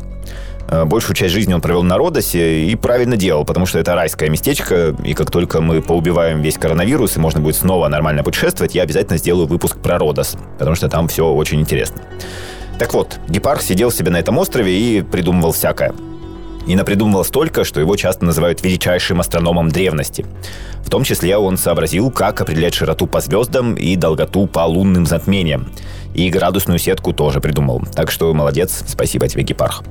А, 0.67 0.85
большую 0.85 1.15
часть 1.15 1.33
жизни 1.33 1.51
он 1.51 1.61
провел 1.61 1.81
на 1.81 1.97
Родосе 1.97 2.65
и 2.65 2.75
правильно 2.75 3.17
делал, 3.17 3.43
потому 3.43 3.65
что 3.65 3.79
это 3.79 3.95
райское 3.95 4.29
местечко, 4.29 4.95
и 5.03 5.15
как 5.15 5.31
только 5.31 5.61
мы 5.61 5.81
поубиваем 5.81 6.43
весь 6.43 6.59
коронавирус 6.59 7.17
и 7.17 7.19
можно 7.19 7.39
будет 7.39 7.55
снова 7.55 7.87
нормально 7.87 8.21
путешествовать, 8.23 8.75
я 8.75 8.83
обязательно 8.83 9.17
сделаю 9.17 9.47
выпуск 9.47 9.79
про 9.79 9.97
Родос, 9.97 10.37
потому 10.59 10.75
что 10.75 10.89
там 10.89 11.07
все 11.07 11.25
очень 11.25 11.59
интересно. 11.59 12.03
Так 12.77 12.93
вот, 12.93 13.17
Гепарх 13.27 13.63
сидел 13.63 13.89
себе 13.89 14.11
на 14.11 14.17
этом 14.17 14.37
острове 14.37 14.79
и 14.79 15.01
придумывал 15.01 15.53
всякое 15.53 15.95
и 16.67 16.75
напридумывал 16.75 17.23
столько, 17.23 17.63
что 17.63 17.79
его 17.79 17.95
часто 17.95 18.25
называют 18.25 18.61
величайшим 18.61 19.19
астрономом 19.19 19.69
древности. 19.69 20.25
В 20.83 20.89
том 20.89 21.03
числе 21.03 21.37
он 21.37 21.57
сообразил, 21.57 22.11
как 22.11 22.41
определять 22.41 22.73
широту 22.73 23.07
по 23.07 23.21
звездам 23.21 23.75
и 23.75 23.95
долготу 23.95 24.47
по 24.47 24.59
лунным 24.59 25.05
затмениям. 25.05 25.69
И 26.13 26.29
градусную 26.29 26.77
сетку 26.77 27.13
тоже 27.13 27.39
придумал. 27.39 27.81
Так 27.95 28.11
что 28.11 28.33
молодец, 28.33 28.83
спасибо 28.85 29.27
тебе, 29.27 29.43
Гепарх. 29.43 29.83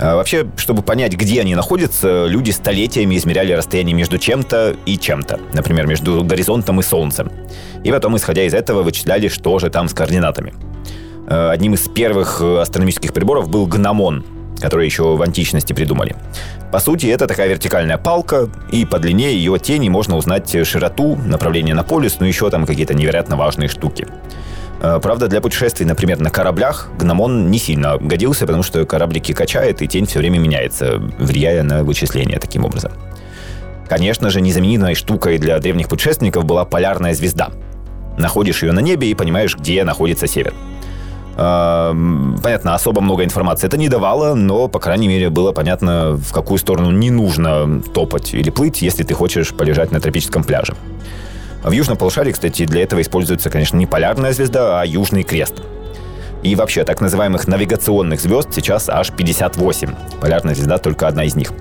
А 0.00 0.16
вообще, 0.16 0.46
чтобы 0.56 0.82
понять, 0.82 1.12
где 1.12 1.40
они 1.40 1.54
находятся, 1.54 2.26
люди 2.26 2.52
столетиями 2.52 3.16
измеряли 3.16 3.52
расстояние 3.52 3.94
между 3.94 4.16
чем-то 4.16 4.76
и 4.86 4.96
чем-то. 4.96 5.40
Например, 5.52 5.86
между 5.86 6.24
горизонтом 6.24 6.80
и 6.80 6.82
Солнцем. 6.82 7.30
И 7.84 7.90
потом, 7.90 8.16
исходя 8.16 8.44
из 8.44 8.54
этого, 8.54 8.82
вычисляли, 8.82 9.28
что 9.28 9.58
же 9.58 9.68
там 9.68 9.88
с 9.88 9.94
координатами. 9.94 10.54
А, 11.26 11.50
одним 11.50 11.74
из 11.74 11.86
первых 11.88 12.40
э, 12.40 12.60
астрономических 12.60 13.12
приборов 13.12 13.50
был 13.50 13.66
гномон– 13.66 14.24
которые 14.60 14.86
еще 14.86 15.16
в 15.16 15.22
античности 15.22 15.72
придумали. 15.72 16.14
По 16.70 16.78
сути, 16.78 17.06
это 17.06 17.26
такая 17.26 17.48
вертикальная 17.48 17.98
палка, 17.98 18.48
и 18.70 18.84
по 18.84 18.98
длине 18.98 19.34
ее 19.34 19.58
тени 19.58 19.88
можно 19.88 20.16
узнать 20.16 20.54
широту, 20.66 21.16
направление 21.16 21.74
на 21.74 21.82
полюс, 21.82 22.18
ну 22.20 22.26
еще 22.26 22.50
там 22.50 22.66
какие-то 22.66 22.94
невероятно 22.94 23.36
важные 23.36 23.68
штуки. 23.68 24.06
Э, 24.80 24.98
правда, 25.02 25.28
для 25.28 25.40
путешествий, 25.40 25.86
например, 25.86 26.20
на 26.20 26.30
кораблях 26.30 26.88
гномон 26.98 27.50
не 27.50 27.58
сильно 27.58 27.98
годился, 27.98 28.46
потому 28.46 28.62
что 28.62 28.84
кораблики 28.86 29.32
качает, 29.32 29.82
и 29.82 29.88
тень 29.88 30.06
все 30.06 30.18
время 30.20 30.38
меняется, 30.38 30.98
влияя 31.18 31.62
на 31.62 31.84
вычисления 31.84 32.38
таким 32.38 32.64
образом. 32.64 32.92
Конечно 33.88 34.30
же, 34.30 34.40
незаменимой 34.40 34.94
штукой 34.94 35.38
для 35.38 35.58
древних 35.58 35.88
путешественников 35.88 36.44
была 36.44 36.64
полярная 36.64 37.12
звезда. 37.12 37.50
Находишь 38.16 38.62
ее 38.62 38.72
на 38.72 38.80
небе 38.80 39.10
и 39.10 39.14
понимаешь, 39.14 39.56
где 39.56 39.82
находится 39.84 40.26
север. 40.26 40.54
Понятно, 41.40 42.74
особо 42.74 43.00
много 43.00 43.24
информации 43.24 43.66
это 43.66 43.78
не 43.78 43.88
давало, 43.88 44.34
но, 44.34 44.68
по 44.68 44.78
крайней 44.78 45.08
мере, 45.08 45.30
было 45.30 45.52
понятно, 45.52 46.12
в 46.16 46.32
какую 46.34 46.58
сторону 46.58 46.90
не 46.90 47.10
нужно 47.10 47.80
топать 47.94 48.34
или 48.34 48.50
плыть, 48.50 48.82
если 48.82 49.04
ты 49.04 49.14
хочешь 49.14 49.54
полежать 49.54 49.90
на 49.90 50.00
тропическом 50.00 50.44
пляже. 50.44 50.74
В 51.62 51.70
южном 51.72 51.96
полушарии, 51.96 52.32
кстати, 52.32 52.66
для 52.66 52.82
этого 52.82 53.00
используется, 53.00 53.48
конечно, 53.48 53.78
не 53.78 53.86
полярная 53.86 54.32
звезда, 54.32 54.82
а 54.82 54.84
южный 54.84 55.22
крест. 55.22 55.54
И 56.42 56.54
вообще, 56.56 56.84
так 56.84 57.00
называемых 57.00 57.46
навигационных 57.48 58.20
звезд 58.20 58.48
сейчас 58.52 58.90
аж 58.90 59.10
58. 59.10 59.94
Полярная 60.20 60.54
звезда 60.54 60.76
только 60.76 61.08
одна 61.08 61.24
из 61.24 61.36
них. 61.36 61.52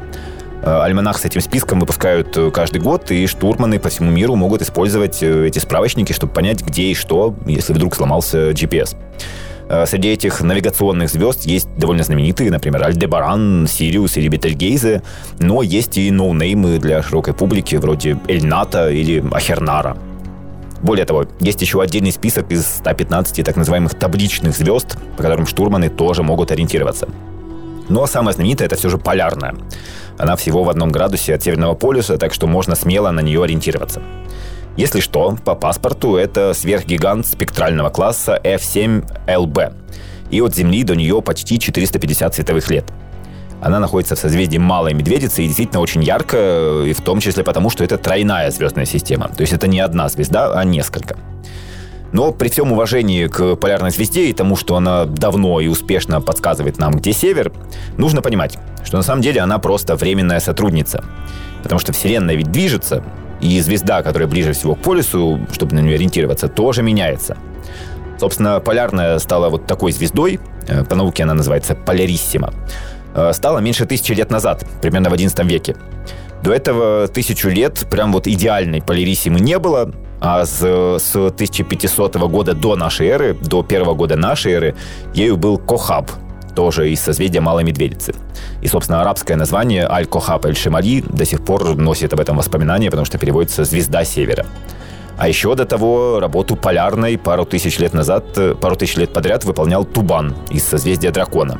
Э, 0.62 0.82
альманах 0.82 1.20
с 1.20 1.26
этим 1.26 1.42
списком 1.42 1.80
выпускают 1.80 2.36
э, 2.38 2.52
каждый 2.52 2.82
год, 2.82 3.12
и 3.12 3.28
штурманы 3.28 3.80
по 3.80 3.90
всему 3.90 4.12
миру 4.12 4.36
могут 4.36 4.62
использовать 4.62 5.24
э, 5.24 5.48
эти 5.48 5.60
справочники, 5.60 6.14
чтобы 6.14 6.34
понять, 6.34 6.62
где 6.62 6.84
и 6.84 6.96
что, 6.96 7.36
если 7.46 7.74
вдруг 7.74 7.96
сломался 7.96 8.52
GPS. 8.52 8.96
Среди 9.86 10.10
этих 10.10 10.42
навигационных 10.42 11.10
звезд 11.10 11.46
есть 11.46 11.70
довольно 11.78 12.04
знаменитые, 12.04 12.50
например, 12.50 12.84
Альдебаран, 12.84 13.68
Сириус 13.68 14.18
или 14.18 14.28
Бетельгейзе, 14.28 15.04
но 15.38 15.62
есть 15.62 15.98
и 16.00 16.10
ноунеймы 16.10 16.80
для 16.80 17.04
широкой 17.04 17.36
публики, 17.36 17.76
вроде 17.76 18.18
Эльната 18.28 18.90
или 18.90 19.24
Ахернара. 19.32 19.96
Более 20.82 21.06
того, 21.06 21.26
есть 21.40 21.62
еще 21.62 21.82
отдельный 21.82 22.12
список 22.12 22.52
из 22.52 22.66
115 22.66 23.46
так 23.46 23.56
называемых 23.58 23.94
табличных 23.94 24.56
звезд, 24.58 24.98
по 25.18 25.22
которым 25.22 25.46
штурманы 25.46 25.90
тоже 25.90 26.24
могут 26.24 26.52
ориентироваться. 26.52 27.08
Но 27.90 28.08
самая 28.08 28.34
знаменитая 28.34 28.68
это 28.68 28.76
все 28.76 28.90
же 28.90 28.98
полярная. 28.98 29.56
Она 30.18 30.36
всего 30.36 30.64
в 30.64 30.70
одном 30.70 30.92
градусе 30.92 31.36
от 31.36 31.44
Северного 31.44 31.76
полюса, 31.76 32.18
так 32.18 32.34
что 32.34 32.48
можно 32.48 32.76
смело 32.76 33.12
на 33.12 33.20
нее 33.20 33.44
ориентироваться. 33.44 34.02
Если 34.80 35.02
что, 35.02 35.36
по 35.44 35.56
паспорту 35.56 36.16
это 36.16 36.54
сверхгигант 36.54 37.28
спектрального 37.28 37.90
класса 37.90 38.40
F7LB. 38.42 39.74
И 40.32 40.40
от 40.40 40.56
Земли 40.56 40.84
до 40.84 40.96
нее 40.96 41.22
почти 41.22 41.60
450 41.60 42.34
световых 42.34 42.70
лет. 42.70 42.86
Она 43.62 43.82
находится 43.82 44.16
в 44.16 44.20
созвездии 44.20 44.58
Малой 44.58 44.94
Медведицы 44.94 45.44
и 45.44 45.48
действительно 45.48 45.82
очень 45.82 46.02
яркая, 46.02 46.84
и 46.86 46.94
в 46.94 47.02
том 47.02 47.20
числе 47.20 47.44
потому, 47.44 47.70
что 47.70 47.84
это 47.84 47.98
тройная 47.98 48.52
звездная 48.52 48.86
система. 48.86 49.28
То 49.28 49.42
есть 49.42 49.52
это 49.52 49.68
не 49.68 49.82
одна 49.82 50.08
звезда, 50.08 50.58
а 50.58 50.64
несколько. 50.64 51.18
Но 52.14 52.32
при 52.32 52.48
всем 52.48 52.72
уважении 52.72 53.28
к 53.28 53.58
полярной 53.58 53.92
звезде 53.92 54.28
и 54.28 54.34
тому, 54.34 54.56
что 54.56 54.78
она 54.78 55.04
давно 55.04 55.60
и 55.60 55.68
успешно 55.68 56.22
подсказывает 56.22 56.78
нам, 56.78 56.94
где 56.94 57.12
север, 57.12 57.52
нужно 57.98 58.22
понимать, 58.22 58.58
что 58.86 58.96
на 58.96 59.04
самом 59.04 59.22
деле 59.22 59.42
она 59.42 59.60
просто 59.60 59.98
временная 59.98 60.40
сотрудница. 60.40 61.04
Потому 61.64 61.80
что 61.82 61.92
Вселенная 61.92 62.36
ведь 62.36 62.50
движется, 62.50 63.04
и 63.42 63.60
звезда, 63.62 64.02
которая 64.04 64.28
ближе 64.28 64.54
всего 64.54 64.76
к 64.76 64.80
полюсу, 64.80 65.40
чтобы 65.52 65.76
на 65.76 65.80
нее 65.80 65.96
ориентироваться, 65.96 66.48
тоже 66.48 66.84
меняется. 66.84 67.38
Собственно, 68.20 68.60
полярная 68.60 69.18
стала 69.20 69.50
вот 69.50 69.66
такой 69.66 69.92
звездой, 69.92 70.40
э, 70.68 70.84
по 70.84 70.96
науке 70.96 71.24
она 71.24 71.34
называется 71.34 71.74
Поляриссима, 71.74 72.54
э, 73.16 73.34
стала 73.34 73.60
меньше 73.60 73.86
тысячи 73.86 74.12
лет 74.12 74.30
назад, 74.30 74.66
примерно 74.82 75.10
в 75.10 75.14
XI 75.14 75.46
веке. 75.48 75.76
До 76.44 76.54
этого 76.54 77.08
тысячу 77.08 77.50
лет 77.50 77.86
прям 77.90 78.12
вот 78.12 78.28
идеальной 78.28 78.82
Поляриссимы 78.82 79.40
не 79.40 79.58
было, 79.58 79.92
а 80.22 80.46
с, 80.46 80.60
с 80.62 81.16
1500 81.16 82.16
года 82.30 82.54
до 82.54 82.76
нашей 82.76 83.08
эры, 83.08 83.38
до 83.42 83.64
первого 83.64 83.94
года 83.94 84.16
нашей 84.16 84.54
эры, 84.54 84.76
ею 85.14 85.38
был 85.38 85.58
Кохаб, 85.58 86.12
тоже 86.56 86.92
из 86.92 87.00
созвездия 87.02 87.42
Малой 87.42 87.64
Медведицы. 87.64 88.14
И, 88.62 88.68
собственно, 88.68 89.02
арабское 89.02 89.38
название 89.38 89.88
Аль-Кохаб 89.88 90.46
Эль-Шимали 90.46 91.02
до 91.08 91.26
сих 91.26 91.44
пор 91.44 91.76
носит 91.76 92.14
об 92.14 92.20
этом 92.20 92.38
воспоминания, 92.38 92.90
потому 92.90 93.06
что 93.06 93.18
переводится 93.18 93.64
«Звезда 93.64 94.04
Севера». 94.04 94.46
А 95.18 95.28
еще 95.28 95.54
до 95.56 95.66
того 95.66 96.20
работу 96.22 96.56
полярной 96.56 97.18
пару 97.18 97.46
тысяч 97.46 97.78
лет 97.80 97.94
назад, 97.94 98.38
пару 98.62 98.78
тысяч 98.78 98.96
лет 98.96 99.12
подряд 99.12 99.44
выполнял 99.44 99.84
Тубан 99.84 100.34
из 100.50 100.64
созвездия 100.64 101.12
Дракона. 101.12 101.60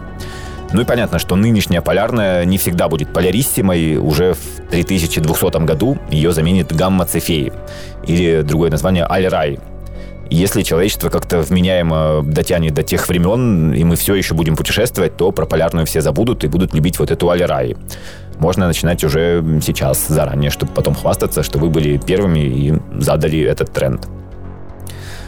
Ну 0.72 0.82
и 0.82 0.86
понятно, 0.86 1.20
что 1.20 1.36
нынешняя 1.36 1.82
полярная 1.82 2.46
не 2.46 2.58
всегда 2.58 2.88
будет 2.88 3.12
поляриссимой. 3.12 3.98
Уже 3.98 4.36
в 4.36 4.70
3200 4.70 5.66
году 5.66 5.98
ее 6.10 6.32
заменит 6.32 6.74
гамма 6.74 7.06
Цефеи, 7.06 7.52
или 8.06 8.44
другое 8.44 8.70
название 8.70 9.06
Аль-Рай. 9.10 9.60
Если 10.30 10.62
человечество 10.62 11.10
как-то 11.10 11.42
вменяемо 11.42 12.22
дотянет 12.24 12.76
до 12.76 12.84
тех 12.84 13.08
времен, 13.10 13.74
и 13.74 13.84
мы 13.84 13.96
все 13.96 14.14
еще 14.14 14.36
будем 14.36 14.56
путешествовать, 14.56 15.18
то 15.18 15.32
про 15.32 15.46
полярную 15.46 15.88
все 15.88 16.02
забудут 16.02 16.44
и 16.44 16.48
будут 16.48 16.74
любить 16.74 17.00
вот 17.00 17.10
эту 17.10 17.30
Аль-Рай. 17.30 17.76
Можно 18.38 18.68
начинать 18.68 19.04
уже 19.04 19.44
сейчас, 19.64 20.08
заранее, 20.08 20.52
чтобы 20.52 20.72
потом 20.72 20.94
хвастаться, 20.94 21.42
что 21.42 21.58
вы 21.58 21.70
были 21.70 21.98
первыми 21.98 22.40
и 22.40 22.74
задали 23.00 23.42
этот 23.42 23.74
тренд. 23.74 24.08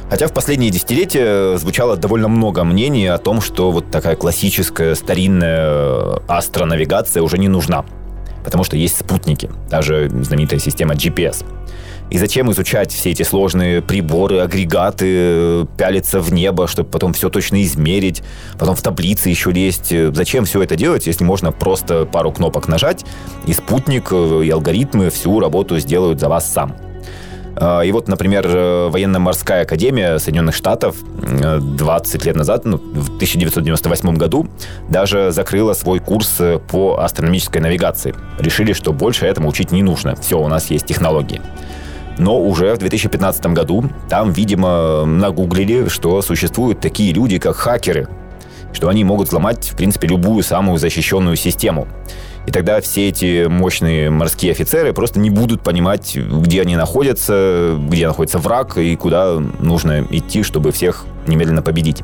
Хотя 0.09 0.27
в 0.27 0.33
последние 0.33 0.69
десятилетия 0.69 1.57
звучало 1.57 1.97
довольно 1.97 2.27
много 2.27 2.63
мнений 2.63 3.07
о 3.07 3.17
том, 3.17 3.41
что 3.41 3.71
вот 3.71 3.89
такая 3.89 4.15
классическая 4.15 4.93
старинная 4.93 6.19
астронавигация 6.27 7.23
уже 7.23 7.37
не 7.37 7.47
нужна. 7.47 7.85
Потому 8.43 8.63
что 8.63 8.75
есть 8.75 8.97
спутники, 8.97 9.49
даже 9.69 10.09
знаменитая 10.09 10.59
система 10.59 10.95
GPS. 10.95 11.45
И 12.09 12.17
зачем 12.17 12.51
изучать 12.51 12.91
все 12.91 13.11
эти 13.11 13.23
сложные 13.23 13.81
приборы, 13.81 14.39
агрегаты, 14.39 15.65
пялиться 15.77 16.19
в 16.19 16.33
небо, 16.33 16.67
чтобы 16.67 16.89
потом 16.89 17.13
все 17.13 17.29
точно 17.29 17.63
измерить, 17.63 18.21
потом 18.59 18.75
в 18.75 18.81
таблицы 18.81 19.29
еще 19.29 19.51
лезть? 19.51 19.93
Зачем 20.13 20.43
все 20.43 20.61
это 20.61 20.75
делать, 20.75 21.07
если 21.07 21.23
можно 21.23 21.53
просто 21.53 22.05
пару 22.05 22.33
кнопок 22.33 22.67
нажать, 22.67 23.05
и 23.47 23.53
спутник 23.53 24.11
и 24.11 24.49
алгоритмы 24.49 25.09
всю 25.09 25.39
работу 25.39 25.79
сделают 25.79 26.19
за 26.19 26.27
вас 26.27 26.51
сам? 26.51 26.75
А, 27.55 27.81
и 27.81 27.91
вот, 27.91 28.07
например, 28.07 28.45
э, 28.47 28.89
военно-морская 28.89 29.63
академия 29.63 30.17
Соединенных 30.19 30.55
Штатов 30.55 30.95
20 31.21 32.25
лет 32.25 32.35
назад, 32.35 32.65
ну, 32.65 32.77
в 32.77 33.15
1998 33.15 34.15
году, 34.15 34.47
даже 34.89 35.31
закрыла 35.31 35.73
свой 35.73 35.99
курс 35.99 36.37
э, 36.39 36.59
по 36.59 36.99
астрономической 36.99 37.61
навигации. 37.61 38.15
Решили, 38.39 38.73
что 38.73 38.93
больше 38.93 39.25
этому 39.25 39.49
учить 39.49 39.71
не 39.71 39.83
нужно. 39.83 40.15
Все, 40.15 40.39
у 40.39 40.47
нас 40.47 40.71
есть 40.71 40.85
технологии. 40.85 41.41
Но 42.17 42.39
уже 42.39 42.75
в 42.75 42.77
2015 42.77 43.47
году 43.47 43.85
там, 44.09 44.31
видимо, 44.31 45.05
нагуглили, 45.05 45.87
что 45.87 46.21
существуют 46.21 46.79
такие 46.79 47.13
люди, 47.13 47.39
как 47.39 47.55
хакеры, 47.55 48.07
что 48.73 48.89
они 48.89 49.03
могут 49.03 49.27
взломать, 49.27 49.69
в 49.69 49.75
принципе, 49.75 50.07
любую 50.07 50.43
самую 50.43 50.77
защищенную 50.77 51.35
систему. 51.35 51.87
И 52.47 52.51
тогда 52.51 52.81
все 52.81 53.09
эти 53.09 53.45
мощные 53.45 54.09
морские 54.09 54.51
офицеры 54.51 54.93
просто 54.93 55.19
не 55.19 55.29
будут 55.29 55.61
понимать, 55.61 56.17
где 56.17 56.61
они 56.61 56.75
находятся, 56.75 57.77
где 57.79 58.07
находится 58.07 58.39
враг 58.39 58.77
и 58.77 58.95
куда 58.95 59.35
нужно 59.39 60.05
идти, 60.09 60.41
чтобы 60.41 60.71
всех 60.71 61.05
немедленно 61.27 61.61
победить. 61.61 62.03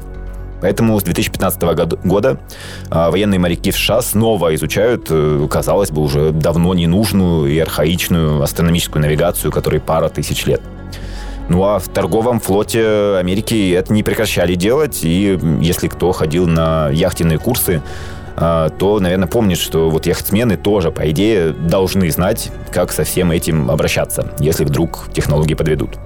Поэтому 0.62 1.00
с 1.00 1.04
2015 1.04 1.62
года 2.04 2.40
а, 2.90 3.12
военные 3.12 3.40
моряки 3.40 3.72
в 3.72 3.78
США 3.78 4.02
снова 4.02 4.56
изучают, 4.56 5.08
э, 5.10 5.48
казалось 5.50 5.92
бы, 5.92 6.02
уже 6.02 6.32
давно 6.32 6.74
ненужную 6.74 7.48
и 7.48 7.60
архаичную 7.60 8.42
астрономическую 8.42 9.02
навигацию, 9.02 9.52
которой 9.52 9.80
пара 9.80 10.10
тысяч 10.10 10.46
лет. 10.46 10.62
Ну 11.50 11.64
а 11.64 11.80
в 11.80 11.88
торговом 11.88 12.40
флоте 12.40 13.18
Америки 13.18 13.72
это 13.72 13.94
не 13.94 14.04
прекращали 14.04 14.56
делать, 14.56 15.02
и 15.04 15.40
если 15.62 15.88
кто 15.88 16.12
ходил 16.12 16.48
на 16.48 16.90
яхтенные 16.90 17.38
курсы, 17.38 17.82
то, 18.38 19.00
наверное, 19.00 19.28
помнит, 19.28 19.58
что 19.58 19.90
вот 19.90 20.06
яхтсмены 20.06 20.58
тоже, 20.58 20.92
по 20.92 21.10
идее, 21.10 21.54
должны 21.54 22.10
знать, 22.12 22.52
как 22.72 22.92
со 22.92 23.04
всем 23.04 23.32
этим 23.32 23.72
обращаться, 23.72 24.34
если 24.40 24.64
вдруг 24.64 25.10
технологии 25.12 25.56
подведут. 25.56 25.98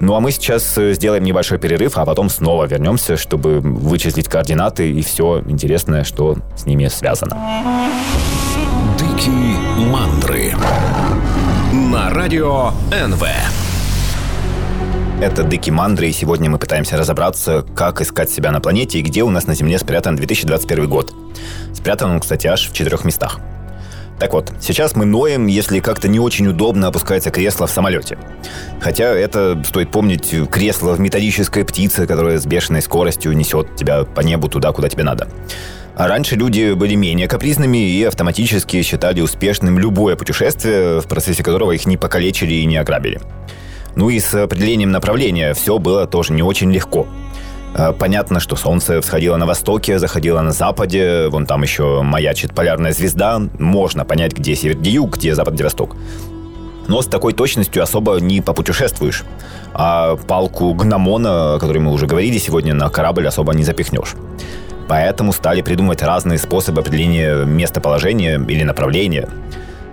Ну 0.00 0.14
а 0.14 0.20
мы 0.20 0.30
сейчас 0.30 0.78
э, 0.78 0.92
сделаем 0.92 1.24
небольшой 1.24 1.58
перерыв, 1.58 1.98
а 1.98 2.06
потом 2.06 2.28
снова 2.28 2.66
вернемся, 2.66 3.16
чтобы 3.16 3.60
вычислить 3.60 4.28
координаты 4.28 4.92
и 4.92 5.02
все 5.02 5.42
интересное, 5.46 6.04
что 6.04 6.36
с 6.56 6.66
ними 6.66 6.86
связано. 6.86 7.36
Дикие 8.96 9.56
мандры 9.90 10.54
на 11.72 12.10
радио 12.10 12.70
НВ. 12.92 13.24
Это 15.20 15.42
Дыки 15.42 15.70
Мандры, 15.70 16.08
и 16.08 16.12
сегодня 16.12 16.48
мы 16.48 16.58
пытаемся 16.58 16.96
разобраться, 16.96 17.66
как 17.74 18.00
искать 18.00 18.30
себя 18.30 18.52
на 18.52 18.60
планете 18.60 19.00
и 19.00 19.02
где 19.02 19.24
у 19.24 19.30
нас 19.30 19.48
на 19.48 19.56
Земле 19.56 19.76
спрятан 19.80 20.14
2021 20.14 20.88
год. 20.88 21.12
Спрятан 21.74 22.12
он, 22.12 22.20
кстати, 22.20 22.46
аж 22.46 22.68
в 22.68 22.72
четырех 22.72 23.04
местах. 23.04 23.40
Так 24.20 24.32
вот, 24.32 24.52
сейчас 24.60 24.94
мы 24.94 25.06
ноем, 25.06 25.48
если 25.48 25.80
как-то 25.80 26.06
не 26.06 26.20
очень 26.20 26.46
удобно 26.46 26.86
опускается 26.86 27.32
кресло 27.32 27.66
в 27.66 27.70
самолете. 27.72 28.16
Хотя 28.80 29.06
это, 29.06 29.60
стоит 29.66 29.90
помнить, 29.90 30.32
кресло 30.52 30.92
в 30.92 31.00
металлической 31.00 31.64
птице, 31.64 32.06
которая 32.06 32.38
с 32.38 32.46
бешеной 32.46 32.80
скоростью 32.80 33.32
несет 33.32 33.74
тебя 33.74 34.04
по 34.04 34.20
небу 34.20 34.48
туда, 34.48 34.70
куда 34.70 34.88
тебе 34.88 35.02
надо. 35.02 35.28
А 35.96 36.06
раньше 36.06 36.36
люди 36.36 36.74
были 36.74 36.94
менее 36.94 37.26
капризными 37.26 37.78
и 37.78 38.04
автоматически 38.04 38.82
считали 38.82 39.20
успешным 39.20 39.80
любое 39.80 40.14
путешествие, 40.14 41.00
в 41.00 41.08
процессе 41.08 41.42
которого 41.42 41.72
их 41.72 41.86
не 41.86 41.96
покалечили 41.96 42.54
и 42.54 42.66
не 42.66 42.76
ограбили. 42.76 43.20
Ну 43.98 44.10
и 44.10 44.20
с 44.20 44.32
определением 44.32 44.92
направления 44.92 45.54
все 45.54 45.76
было 45.80 46.06
тоже 46.06 46.32
не 46.32 46.44
очень 46.44 46.70
легко. 46.70 47.08
Э, 47.74 47.92
понятно, 47.92 48.38
что 48.38 48.54
солнце 48.54 49.00
всходило 49.00 49.36
на 49.36 49.44
востоке, 49.44 49.98
заходило 49.98 50.40
на 50.40 50.52
западе, 50.52 51.26
вон 51.26 51.46
там 51.46 51.64
еще 51.64 52.02
маячит 52.02 52.54
полярная 52.54 52.92
звезда. 52.92 53.42
Можно 53.58 54.04
понять, 54.04 54.34
где 54.34 54.54
север, 54.54 54.76
где 54.76 54.90
юг, 54.90 55.16
где 55.16 55.34
запад, 55.34 55.54
где 55.54 55.64
восток. 55.64 55.96
Но 56.86 57.02
с 57.02 57.06
такой 57.06 57.32
точностью 57.32 57.82
особо 57.82 58.20
не 58.20 58.40
попутешествуешь. 58.40 59.24
А 59.74 60.14
палку 60.14 60.74
гномона, 60.74 61.54
о 61.54 61.58
которой 61.58 61.78
мы 61.78 61.90
уже 61.90 62.06
говорили 62.06 62.38
сегодня, 62.38 62.74
на 62.74 62.90
корабль 62.90 63.26
особо 63.26 63.52
не 63.52 63.64
запихнешь. 63.64 64.14
Поэтому 64.86 65.32
стали 65.32 65.60
придумывать 65.60 66.02
разные 66.02 66.38
способы 66.38 66.82
определения 66.82 67.44
местоположения 67.44 68.38
или 68.38 68.62
направления. 68.62 69.28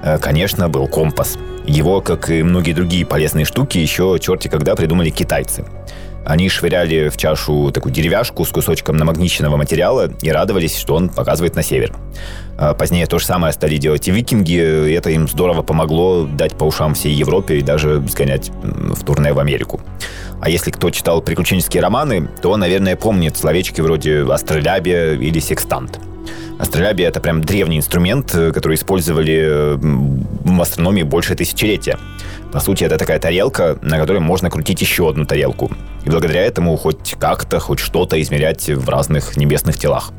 Э, 0.04 0.20
конечно, 0.20 0.70
был 0.70 0.88
компас. 0.88 1.40
Его, 1.68 2.02
как 2.02 2.30
и 2.30 2.44
многие 2.44 2.74
другие 2.74 3.06
полезные 3.06 3.46
штуки, 3.46 3.78
еще 3.78 4.18
черти 4.22 4.48
когда 4.48 4.76
придумали 4.76 5.10
китайцы– 5.10 5.66
Они 6.26 6.50
швыряли 6.50 7.10
в 7.10 7.18
чашу 7.18 7.72
такую 7.72 7.94
деревяшку 7.94 8.46
с 8.46 8.50
кусочком 8.50 8.98
намагниченного 8.98 9.58
материала 9.58 10.10
и 10.24 10.32
радовались, 10.32 10.76
что 10.76 10.96
он 10.96 11.10
показывает 11.10 11.56
на 11.56 11.62
север. 11.62 11.94
А 12.58 12.74
позднее 12.74 13.06
то 13.06 13.20
же 13.20 13.26
самое 13.26 13.54
стали 13.54 13.78
делать 13.78 14.08
и 14.08 14.12
викинги, 14.12 14.54
и 14.54 14.94
это 14.94 15.12
им 15.12 15.28
здорово 15.28 15.62
помогло 15.62 16.26
дать 16.26 16.56
по 16.56 16.64
ушам 16.64 16.96
всей 16.96 17.14
Европе 17.14 17.60
и 17.60 17.62
даже 17.62 18.02
сгонять 18.08 18.50
в 18.64 19.06
турне 19.06 19.34
в 19.34 19.40
Америку. 19.40 19.82
А 20.42 20.50
если 20.50 20.72
кто 20.72 20.90
читал 20.90 21.22
приключенческие 21.22 21.84
романы, 21.84 22.28
то, 22.42 22.58
наверное, 22.58 22.96
помнит 22.96 23.38
словечки 23.38 23.82
вроде 23.82 24.26
«астролябия» 24.28 25.14
или 25.14 25.40
«секстант». 25.40 26.00
Астролябия— 26.58 27.08
это 27.10 27.20
прям 27.20 27.42
древний 27.42 27.78
инструмент, 27.78 28.32
который 28.32 28.76
использовали 28.76 29.78
в 29.78 30.62
астрономии 30.62 31.04
больше 31.04 31.36
тысячелетия. 31.36 31.98
По 32.54 32.60
сути, 32.62 32.86
это 32.86 32.98
такая 32.98 33.20
тарелка, 33.20 33.78
на 33.82 33.98
которой 33.98 34.20
можно 34.20 34.50
крутить 34.50 34.80
еще 34.82 35.10
одну 35.10 35.26
тарелку. 35.26 35.70
И 36.06 36.10
благодаря 36.10 36.42
этому 36.44 36.78
хоть 36.78 37.16
как-то, 37.20 37.60
хоть 37.60 37.80
что-то 37.80 38.22
измерять 38.22 38.70
в 38.70 38.88
разных 38.88 39.36
небесных 39.36 39.78
телах. 39.78 40.12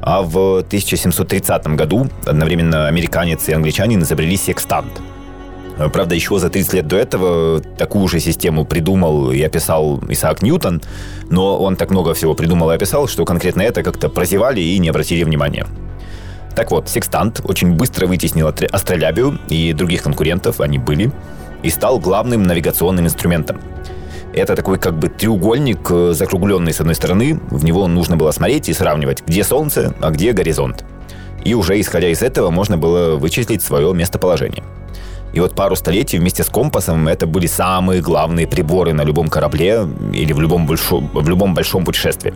А 0.00 0.22
в 0.22 0.58
1730 0.58 1.66
году 1.68 2.08
одновременно 2.24 2.86
американец 2.86 3.48
и 3.48 3.52
англичанин 3.52 4.02
изобрели 4.02 4.36
секстант. 4.36 4.92
Правда, 5.76 6.14
еще 6.14 6.38
за 6.38 6.48
30 6.48 6.72
лет 6.72 6.88
до 6.88 6.96
этого 6.96 7.60
такую 7.60 8.08
же 8.08 8.18
систему 8.18 8.64
придумал 8.64 9.30
и 9.30 9.42
описал 9.42 10.00
Исаак 10.08 10.42
Ньютон, 10.42 10.80
но 11.28 11.58
он 11.58 11.76
так 11.76 11.90
много 11.90 12.14
всего 12.14 12.34
придумал 12.34 12.70
и 12.70 12.74
описал, 12.74 13.08
что 13.08 13.24
конкретно 13.24 13.62
это 13.62 13.82
как-то 13.82 14.08
прозевали 14.08 14.60
и 14.60 14.78
не 14.78 14.88
обратили 14.88 15.22
внимания. 15.22 15.66
Так 16.54 16.70
вот, 16.70 16.88
секстант 16.88 17.42
очень 17.44 17.72
быстро 17.74 18.06
вытеснил 18.06 18.48
астролябию 18.72 19.38
и 19.48 19.74
других 19.74 20.02
конкурентов, 20.02 20.60
они 20.60 20.78
были, 20.78 21.12
и 21.62 21.68
стал 21.68 21.98
главным 21.98 22.44
навигационным 22.44 23.04
инструментом. 23.04 23.60
Это 24.32 24.56
такой 24.56 24.78
как 24.78 24.98
бы 24.98 25.08
треугольник, 25.08 25.90
э, 25.90 26.12
закругленный 26.12 26.72
с 26.72 26.80
одной 26.80 26.94
стороны. 26.94 27.40
В 27.50 27.64
него 27.64 27.86
нужно 27.88 28.16
было 28.16 28.30
смотреть 28.30 28.68
и 28.68 28.74
сравнивать, 28.74 29.22
где 29.26 29.44
Солнце, 29.44 29.94
а 30.00 30.10
где 30.10 30.32
горизонт. 30.32 30.84
И 31.44 31.54
уже 31.54 31.80
исходя 31.80 32.08
из 32.08 32.22
этого 32.22 32.50
можно 32.50 32.76
было 32.76 33.16
вычислить 33.16 33.62
свое 33.62 33.94
местоположение. 33.94 34.62
И 35.36 35.40
вот 35.40 35.54
пару 35.54 35.76
столетий 35.76 36.18
вместе 36.18 36.42
с 36.42 36.48
компасом 36.48 37.06
это 37.08 37.26
были 37.26 37.46
самые 37.46 38.00
главные 38.00 38.46
приборы 38.46 38.94
на 38.94 39.02
любом 39.02 39.28
корабле 39.28 39.86
или 40.14 40.32
в 40.32 40.40
любом, 40.40 40.66
большом, 40.66 41.10
в 41.12 41.28
любом 41.28 41.52
большом 41.52 41.84
путешествии. 41.84 42.32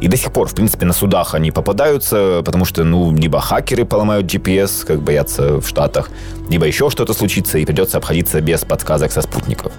И 0.00 0.08
до 0.08 0.16
сих 0.16 0.32
пор, 0.32 0.48
в 0.48 0.54
принципе, 0.56 0.84
на 0.84 0.92
судах 0.92 1.36
они 1.36 1.52
попадаются, 1.52 2.42
потому 2.44 2.64
что, 2.64 2.82
ну, 2.82 3.14
либо 3.14 3.40
хакеры 3.40 3.84
поломают 3.84 4.26
GPS, 4.26 4.84
как 4.84 5.02
боятся 5.02 5.60
в 5.60 5.68
Штатах, 5.68 6.10
либо 6.50 6.66
еще 6.66 6.90
что-то 6.90 7.14
случится, 7.14 7.58
и 7.58 7.64
придется 7.64 7.98
обходиться 7.98 8.40
без 8.40 8.64
подсказок 8.64 9.12
со 9.12 9.22
спутников. 9.22 9.70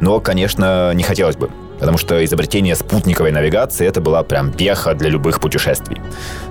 Но, 0.00 0.18
конечно, 0.20 0.94
не 0.94 1.02
хотелось 1.02 1.36
бы 1.36 1.50
потому 1.78 1.98
что 1.98 2.24
изобретение 2.24 2.74
спутниковой 2.74 3.32
навигации 3.32 3.86
это 3.86 4.00
была 4.00 4.22
прям 4.22 4.52
пеха 4.52 4.94
для 4.94 5.08
любых 5.08 5.40
путешествий. 5.40 6.00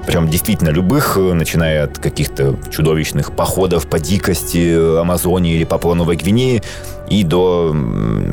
Причем 0.06 0.28
действительно 0.28 0.70
любых, 0.70 1.18
начиная 1.18 1.86
от 1.86 1.98
каких-то 1.98 2.58
чудовищных 2.72 3.36
походов 3.36 3.88
по 3.88 4.00
дикости 4.00 5.00
Амазонии 5.00 5.56
или 5.56 5.64
Папуа 5.64 5.96
Новой 5.96 6.16
Гвинеи 6.16 6.62
и 7.10 7.24
до 7.24 7.76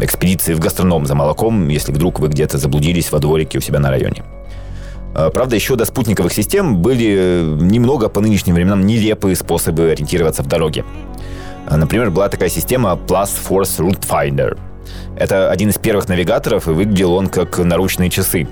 экспедиции 0.00 0.54
в 0.54 0.60
гастроном 0.60 1.06
за 1.06 1.14
молоком, 1.14 1.68
если 1.68 1.92
вдруг 1.92 2.20
вы 2.20 2.28
где-то 2.28 2.58
заблудились 2.58 3.12
во 3.12 3.18
дворике 3.18 3.58
у 3.58 3.60
себя 3.60 3.78
на 3.80 3.90
районе. 3.90 4.24
А, 5.14 5.30
правда, 5.30 5.56
еще 5.56 5.76
до 5.76 5.84
спутниковых 5.84 6.32
систем 6.32 6.78
были 6.78 7.42
немного 7.60 8.08
по 8.08 8.20
нынешним 8.20 8.54
временам 8.54 8.86
нелепые 8.86 9.36
способы 9.36 9.90
ориентироваться 9.90 10.42
в 10.42 10.46
дороге. 10.46 10.84
А, 11.66 11.76
например, 11.76 12.10
была 12.10 12.28
такая 12.28 12.48
система 12.48 12.98
Plus 13.06 13.30
Force 13.48 13.78
Route 13.78 14.00
Finder– 14.08 14.58
это 15.16 15.50
один 15.50 15.70
из 15.70 15.78
первых 15.78 16.08
навигаторов, 16.08 16.68
и 16.68 16.70
выглядел 16.70 17.14
он 17.14 17.28
как 17.28 17.58
наручные 17.58 18.10
часы. 18.10 18.46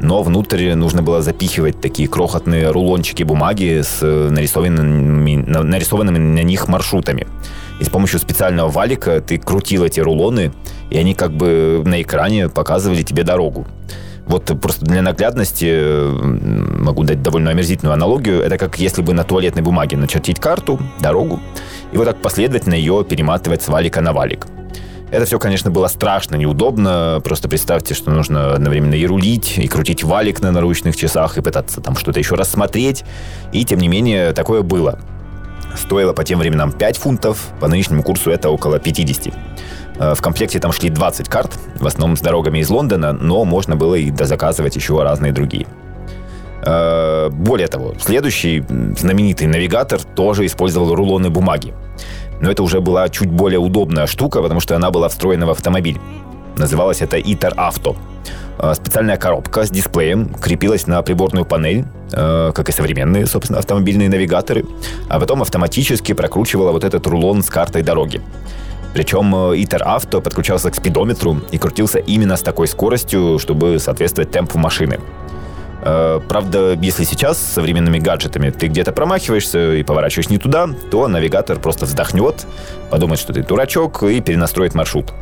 Но 0.00 0.22
внутрь 0.22 0.74
нужно 0.74 1.02
было 1.02 1.22
запихивать 1.22 1.80
такие 1.80 2.08
крохотные 2.08 2.70
рулончики 2.70 3.24
бумаги 3.24 3.82
с 3.82 4.00
нарисованными, 4.00 5.36
нарисованными 5.36 6.18
на 6.18 6.42
них 6.44 6.68
маршрутами. 6.68 7.26
И 7.80 7.84
с 7.84 7.88
помощью 7.88 8.20
специального 8.20 8.68
валика 8.68 9.20
ты 9.20 9.38
крутил 9.38 9.84
эти 9.84 9.98
рулоны, 9.98 10.52
и 10.90 10.98
они 10.98 11.14
как 11.14 11.32
бы 11.32 11.82
на 11.84 12.00
экране 12.00 12.48
показывали 12.48 13.02
тебе 13.02 13.24
дорогу. 13.24 13.66
Вот 14.26 14.44
просто 14.60 14.84
для 14.84 15.00
наглядности 15.00 16.12
могу 16.80 17.02
дать 17.02 17.22
довольно 17.22 17.50
омерзительную 17.50 17.94
аналогию. 17.94 18.42
Это 18.42 18.58
как 18.58 18.78
если 18.78 19.02
бы 19.02 19.14
на 19.14 19.24
туалетной 19.24 19.62
бумаге 19.62 19.96
начертить 19.96 20.38
карту, 20.38 20.78
дорогу, 21.00 21.40
и 21.92 21.96
вот 21.96 22.04
так 22.04 22.20
последовательно 22.20 22.74
ее 22.74 23.04
перематывать 23.08 23.62
с 23.62 23.68
валика 23.68 24.00
на 24.00 24.12
валик. 24.12 24.46
Это 25.10 25.24
все, 25.24 25.38
конечно, 25.38 25.70
было 25.70 25.86
страшно, 25.88 26.36
неудобно. 26.36 27.20
Просто 27.24 27.48
представьте, 27.48 27.94
что 27.94 28.10
нужно 28.10 28.54
одновременно 28.54 28.94
и 28.94 29.06
рулить, 29.06 29.56
и 29.56 29.66
крутить 29.66 30.04
валик 30.04 30.40
на 30.40 30.52
наручных 30.52 30.96
часах, 30.96 31.38
и 31.38 31.40
пытаться 31.40 31.80
там 31.80 31.96
что-то 31.96 32.18
еще 32.18 32.34
рассмотреть. 32.34 33.04
И, 33.52 33.64
тем 33.64 33.78
не 33.78 33.88
менее, 33.88 34.32
такое 34.32 34.62
было. 34.62 34.98
Стоило 35.74 36.12
по 36.12 36.24
тем 36.24 36.38
временам 36.38 36.72
5 36.72 36.96
фунтов, 36.98 37.48
по 37.60 37.68
нынешнему 37.68 38.02
курсу 38.02 38.30
это 38.30 38.50
около 38.50 38.78
50. 38.78 39.34
Э, 39.98 40.14
в 40.14 40.20
комплекте 40.20 40.58
там 40.60 40.72
шли 40.72 40.90
20 40.90 41.28
карт, 41.28 41.52
в 41.78 41.86
основном 41.86 42.16
с 42.16 42.20
дорогами 42.20 42.58
из 42.58 42.68
Лондона, 42.68 43.12
но 43.12 43.44
можно 43.44 43.76
было 43.76 43.94
и 43.94 44.10
дозаказывать 44.10 44.76
еще 44.76 45.02
разные 45.02 45.32
другие. 45.32 45.66
Э, 46.64 47.28
более 47.30 47.68
того, 47.68 47.94
следующий 48.00 48.64
знаменитый 48.96 49.46
навигатор 49.46 50.00
тоже 50.02 50.46
использовал 50.46 50.94
рулоны 50.94 51.30
бумаги. 51.30 51.72
Но 52.40 52.50
это 52.50 52.62
уже 52.62 52.80
была 52.80 53.08
чуть 53.08 53.30
более 53.30 53.58
удобная 53.58 54.06
штука, 54.06 54.42
потому 54.42 54.60
что 54.60 54.76
она 54.76 54.90
была 54.90 55.08
встроена 55.08 55.46
в 55.46 55.50
автомобиль. 55.50 56.00
Называлась 56.56 57.02
это 57.02 57.18
ITER 57.18 57.54
Auto. 57.56 57.96
Э, 58.58 58.74
специальная 58.74 59.16
коробка 59.16 59.64
с 59.64 59.70
дисплеем 59.70 60.34
крепилась 60.34 60.86
на 60.86 61.02
приборную 61.02 61.44
панель, 61.44 61.84
э, 62.12 62.52
как 62.54 62.68
и 62.68 62.72
современные, 62.72 63.26
собственно, 63.26 63.58
автомобильные 63.58 64.08
навигаторы, 64.08 64.64
а 65.08 65.20
потом 65.20 65.42
автоматически 65.42 66.14
прокручивала 66.14 66.72
вот 66.72 66.84
этот 66.84 67.06
рулон 67.06 67.42
с 67.42 67.50
картой 67.50 67.82
дороги. 67.82 68.20
Причем 68.94 69.34
ITER 69.34 69.82
Auto 69.84 70.20
подключался 70.20 70.70
к 70.70 70.74
спидометру 70.74 71.40
и 71.52 71.58
крутился 71.58 71.98
именно 71.98 72.36
с 72.36 72.42
такой 72.42 72.66
скоростью, 72.66 73.38
чтобы 73.38 73.78
соответствовать 73.78 74.30
темпу 74.30 74.58
машины. 74.58 74.98
Э, 75.82 76.20
правда, 76.28 76.72
если 76.80 77.04
сейчас 77.04 77.38
с 77.38 77.52
современными 77.54 77.98
гаджетами 77.98 78.50
ты 78.50 78.66
где-то 78.66 78.92
промахиваешься 78.92 79.74
и 79.74 79.82
поворачиваешь 79.82 80.28
не 80.28 80.38
туда, 80.38 80.68
то 80.90 81.06
навигатор 81.08 81.58
просто 81.58 81.86
вздохнет, 81.86 82.46
подумает, 82.90 83.20
что 83.20 83.32
ты 83.32 83.42
дурачок 83.42 84.02
и 84.02 84.20
перенастроит 84.20 84.74
маршрут. 84.74 85.12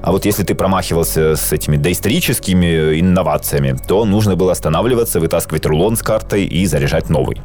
А 0.00 0.12
вот 0.12 0.24
если 0.24 0.44
ты 0.44 0.54
промахивался 0.54 1.36
с 1.36 1.52
этими 1.52 1.76
доисторическими 1.76 2.98
инновациями, 3.00 3.76
то 3.86 4.04
нужно 4.04 4.36
было 4.36 4.52
останавливаться, 4.52 5.20
вытаскивать 5.20 5.66
рулон 5.66 5.96
с 5.96 6.02
картой 6.02 6.44
и 6.44 6.66
заряжать 6.66 7.10
новый. 7.10 7.40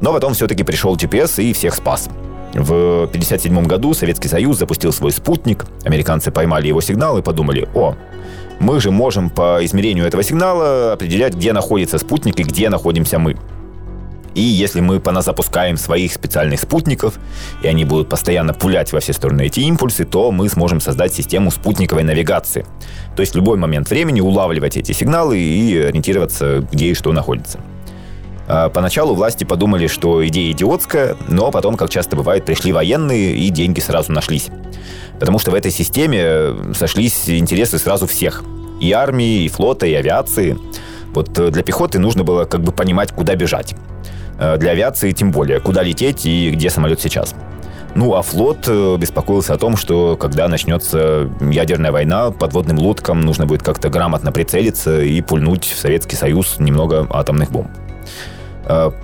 Но 0.00 0.12
потом 0.12 0.34
все-таки 0.34 0.64
пришел 0.64 0.96
GPS 0.96 1.42
и 1.42 1.52
всех 1.52 1.74
спас. 1.74 2.08
В 2.52 3.04
1957 3.04 3.64
году 3.64 3.94
Советский 3.94 4.26
Союз 4.26 4.58
запустил 4.58 4.92
свой 4.92 5.12
спутник, 5.12 5.66
американцы 5.84 6.32
поймали 6.32 6.66
его 6.66 6.80
сигнал 6.80 7.16
и 7.18 7.22
подумали, 7.22 7.68
о, 7.74 7.94
мы 8.60 8.80
же 8.80 8.90
можем 8.90 9.30
по 9.30 9.64
измерению 9.64 10.06
этого 10.06 10.22
сигнала 10.22 10.92
определять, 10.92 11.34
где 11.34 11.52
находится 11.52 11.98
спутник 11.98 12.38
и 12.38 12.44
где 12.44 12.68
находимся 12.68 13.18
мы. 13.18 13.36
И 14.34 14.42
если 14.42 14.80
мы 14.80 15.00
поназапускаем 15.00 15.76
своих 15.76 16.12
специальных 16.12 16.60
спутников, 16.60 17.18
и 17.62 17.66
они 17.66 17.84
будут 17.84 18.08
постоянно 18.08 18.54
пулять 18.54 18.92
во 18.92 19.00
все 19.00 19.12
стороны 19.12 19.46
эти 19.46 19.60
импульсы, 19.60 20.04
то 20.04 20.30
мы 20.30 20.48
сможем 20.48 20.80
создать 20.80 21.12
систему 21.12 21.50
спутниковой 21.50 22.04
навигации. 22.04 22.64
То 23.16 23.22
есть 23.22 23.32
в 23.32 23.36
любой 23.36 23.58
момент 23.58 23.90
времени 23.90 24.20
улавливать 24.20 24.76
эти 24.76 24.92
сигналы 24.92 25.38
и 25.38 25.76
ориентироваться, 25.78 26.64
где 26.70 26.86
и 26.90 26.94
что 26.94 27.12
находится. 27.12 27.58
А 28.46 28.68
поначалу 28.68 29.14
власти 29.14 29.44
подумали, 29.44 29.86
что 29.86 30.26
идея 30.26 30.52
идиотская, 30.52 31.16
но 31.28 31.50
потом, 31.50 31.76
как 31.76 31.90
часто 31.90 32.16
бывает, 32.16 32.44
пришли 32.44 32.72
военные 32.72 33.36
и 33.36 33.48
деньги 33.50 33.80
сразу 33.80 34.12
нашлись. 34.12 34.48
Потому 35.20 35.38
что 35.38 35.50
в 35.50 35.54
этой 35.54 35.70
системе 35.70 36.74
сошлись 36.74 37.28
интересы 37.28 37.78
сразу 37.78 38.06
всех. 38.06 38.42
И 38.80 38.92
армии, 38.92 39.44
и 39.44 39.48
флота, 39.48 39.86
и 39.86 39.92
авиации. 39.92 40.58
Вот 41.12 41.38
э, 41.38 41.50
для 41.50 41.62
пехоты 41.62 41.98
нужно 41.98 42.24
было 42.24 42.46
как 42.46 42.62
бы 42.62 42.72
понимать, 42.72 43.12
куда 43.12 43.34
бежать. 43.34 43.74
Э, 44.38 44.56
для 44.56 44.70
авиации 44.70 45.12
тем 45.12 45.30
более, 45.30 45.60
куда 45.60 45.82
лететь 45.82 46.24
и 46.24 46.50
где 46.50 46.70
самолет 46.70 47.00
сейчас. 47.00 47.34
Ну, 47.94 48.14
а 48.14 48.22
флот 48.22 48.66
э, 48.66 48.96
беспокоился 48.96 49.52
о 49.52 49.58
том, 49.58 49.76
что 49.76 50.16
когда 50.16 50.48
начнется 50.48 51.30
ядерная 51.40 51.92
война, 51.92 52.30
подводным 52.30 52.78
лодкам 52.78 53.20
нужно 53.20 53.46
будет 53.46 53.62
как-то 53.62 53.90
грамотно 53.90 54.32
прицелиться 54.32 55.02
и 55.02 55.20
пульнуть 55.20 55.66
в 55.66 55.78
Советский 55.78 56.16
Союз 56.16 56.56
немного 56.58 57.06
атомных 57.10 57.50
бомб. 57.50 57.68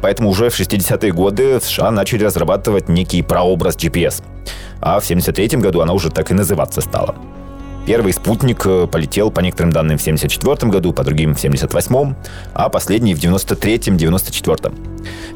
Поэтому 0.02 0.28
уже 0.28 0.48
в 0.50 0.58
60-е 0.58 1.12
годы 1.12 1.60
США 1.60 1.90
начали 1.90 2.24
разрабатывать 2.24 2.88
некий 2.88 3.22
прообраз 3.22 3.76
GPS– 3.76 4.22
а 4.80 5.00
в 5.00 5.04
1973 5.04 5.60
году 5.60 5.80
она 5.80 5.92
уже 5.92 6.10
так 6.10 6.30
и 6.30 6.34
называться 6.34 6.80
стала. 6.80 7.16
Первый 7.86 8.12
спутник 8.12 8.66
э, 8.66 8.88
полетел, 8.90 9.30
по 9.30 9.40
некоторым 9.40 9.72
данным, 9.72 9.96
в 9.96 10.00
1974 10.00 10.72
году, 10.72 10.92
по 10.92 11.04
другим 11.04 11.34
в 11.34 11.38
1978, 11.38 12.14
а 12.52 12.68
последний 12.68 13.14
в 13.14 13.18
1993-1994. 13.18 14.74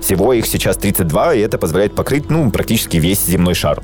Всего 0.00 0.32
их 0.32 0.46
сейчас 0.46 0.76
32, 0.76 1.34
и 1.34 1.40
это 1.40 1.58
позволяет 1.58 1.94
покрыть 1.94 2.28
ну, 2.28 2.50
практически 2.50 2.96
весь 2.96 3.24
земной 3.24 3.54
шар. 3.54 3.80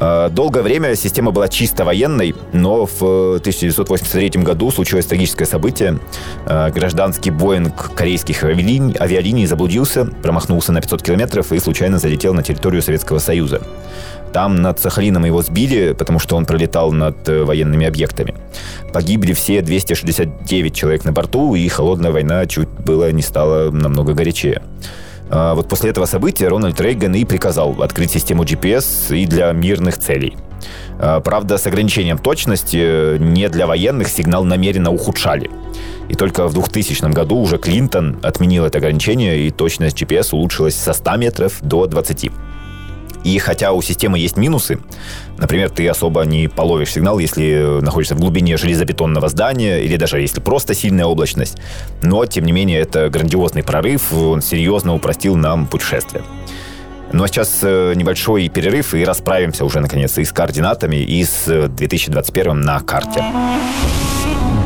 Э, 0.00 0.30
долгое 0.30 0.62
время 0.62 0.96
система 0.96 1.30
была 1.30 1.48
чисто 1.48 1.84
военной, 1.84 2.34
но 2.52 2.86
в 2.86 3.36
1983 3.36 4.42
году 4.42 4.70
случилось 4.70 5.06
трагическое 5.06 5.46
событие. 5.46 5.98
Э, 6.46 6.70
гражданский 6.70 7.30
Боинг 7.30 7.94
корейских 7.94 8.42
авиалиний, 8.42 9.46
заблудился, 9.46 10.06
промахнулся 10.22 10.72
на 10.72 10.80
500 10.80 11.02
километров 11.02 11.52
и 11.52 11.58
случайно 11.58 11.98
залетел 11.98 12.32
на 12.32 12.42
территорию 12.42 12.82
Советского 12.82 13.18
Союза. 13.18 13.60
Там 14.32 14.62
над 14.62 14.78
Сахалином 14.78 15.24
его 15.24 15.42
сбили, 15.42 15.92
потому 15.92 16.18
что 16.18 16.36
он 16.36 16.46
пролетал 16.46 16.92
над 16.92 17.28
э, 17.28 17.42
военными 17.42 17.86
объектами. 17.86 18.34
Погибли 18.92 19.34
все 19.34 19.60
269 19.60 20.74
человек 20.74 21.04
на 21.04 21.12
борту, 21.12 21.54
и 21.54 21.68
холодная 21.68 22.10
война 22.10 22.46
чуть 22.46 22.68
было 22.68 23.10
не 23.12 23.22
стала 23.22 23.70
намного 23.70 24.14
горячее. 24.14 24.62
А 25.30 25.54
вот 25.54 25.68
после 25.68 25.90
этого 25.90 26.06
события 26.06 26.48
Рональд 26.48 26.80
Рейган 26.80 27.14
и 27.14 27.24
приказал 27.24 27.82
открыть 27.82 28.10
систему 28.10 28.42
GPS 28.42 29.16
и 29.16 29.26
для 29.26 29.52
мирных 29.52 29.98
целей. 29.98 30.36
А, 30.98 31.20
правда, 31.20 31.56
с 31.56 31.66
ограничением 31.66 32.18
точности 32.18 32.78
э, 32.80 33.16
не 33.18 33.48
для 33.48 33.66
военных 33.66 34.08
сигнал 34.08 34.44
намеренно 34.44 34.90
ухудшали. 34.90 35.50
И 36.08 36.14
только 36.14 36.48
в 36.48 36.54
2000 36.54 37.12
году 37.12 37.36
уже 37.36 37.58
Клинтон 37.58 38.18
отменил 38.22 38.64
это 38.64 38.78
ограничение, 38.78 39.46
и 39.46 39.50
точность 39.50 40.00
GPS 40.02 40.30
улучшилась 40.32 40.74
со 40.74 40.92
100 40.92 41.16
метров 41.16 41.58
до 41.62 41.86
20. 41.86 42.30
И 43.24 43.38
хотя 43.38 43.72
у 43.72 43.82
системы 43.82 44.18
есть 44.18 44.36
минусы, 44.36 44.78
например, 45.36 45.70
ты 45.70 45.86
особо 45.88 46.22
не 46.22 46.48
половишь 46.48 46.92
сигнал, 46.92 47.18
если 47.18 47.80
находишься 47.80 48.14
в 48.14 48.18
глубине 48.18 48.56
железобетонного 48.56 49.28
здания 49.28 49.80
или 49.80 49.96
даже 49.96 50.20
если 50.20 50.40
просто 50.40 50.74
сильная 50.74 51.06
облачность, 51.06 51.58
но, 52.02 52.24
тем 52.26 52.44
не 52.44 52.52
менее, 52.52 52.80
это 52.80 53.10
грандиозный 53.10 53.62
прорыв, 53.62 54.12
он 54.12 54.40
серьезно 54.40 54.94
упростил 54.94 55.36
нам 55.36 55.66
путешествие. 55.66 56.24
Ну 57.12 57.24
а 57.24 57.28
сейчас 57.28 57.58
э, 57.62 57.92
небольшой 57.96 58.48
перерыв 58.48 58.94
и 58.94 59.04
расправимся 59.04 59.64
уже 59.64 59.80
наконец 59.80 60.16
и 60.18 60.24
с 60.24 60.32
координатами, 60.32 60.96
и 60.96 61.24
с 61.24 61.68
2021 61.68 62.60
на 62.60 62.78
карте. 62.80 63.24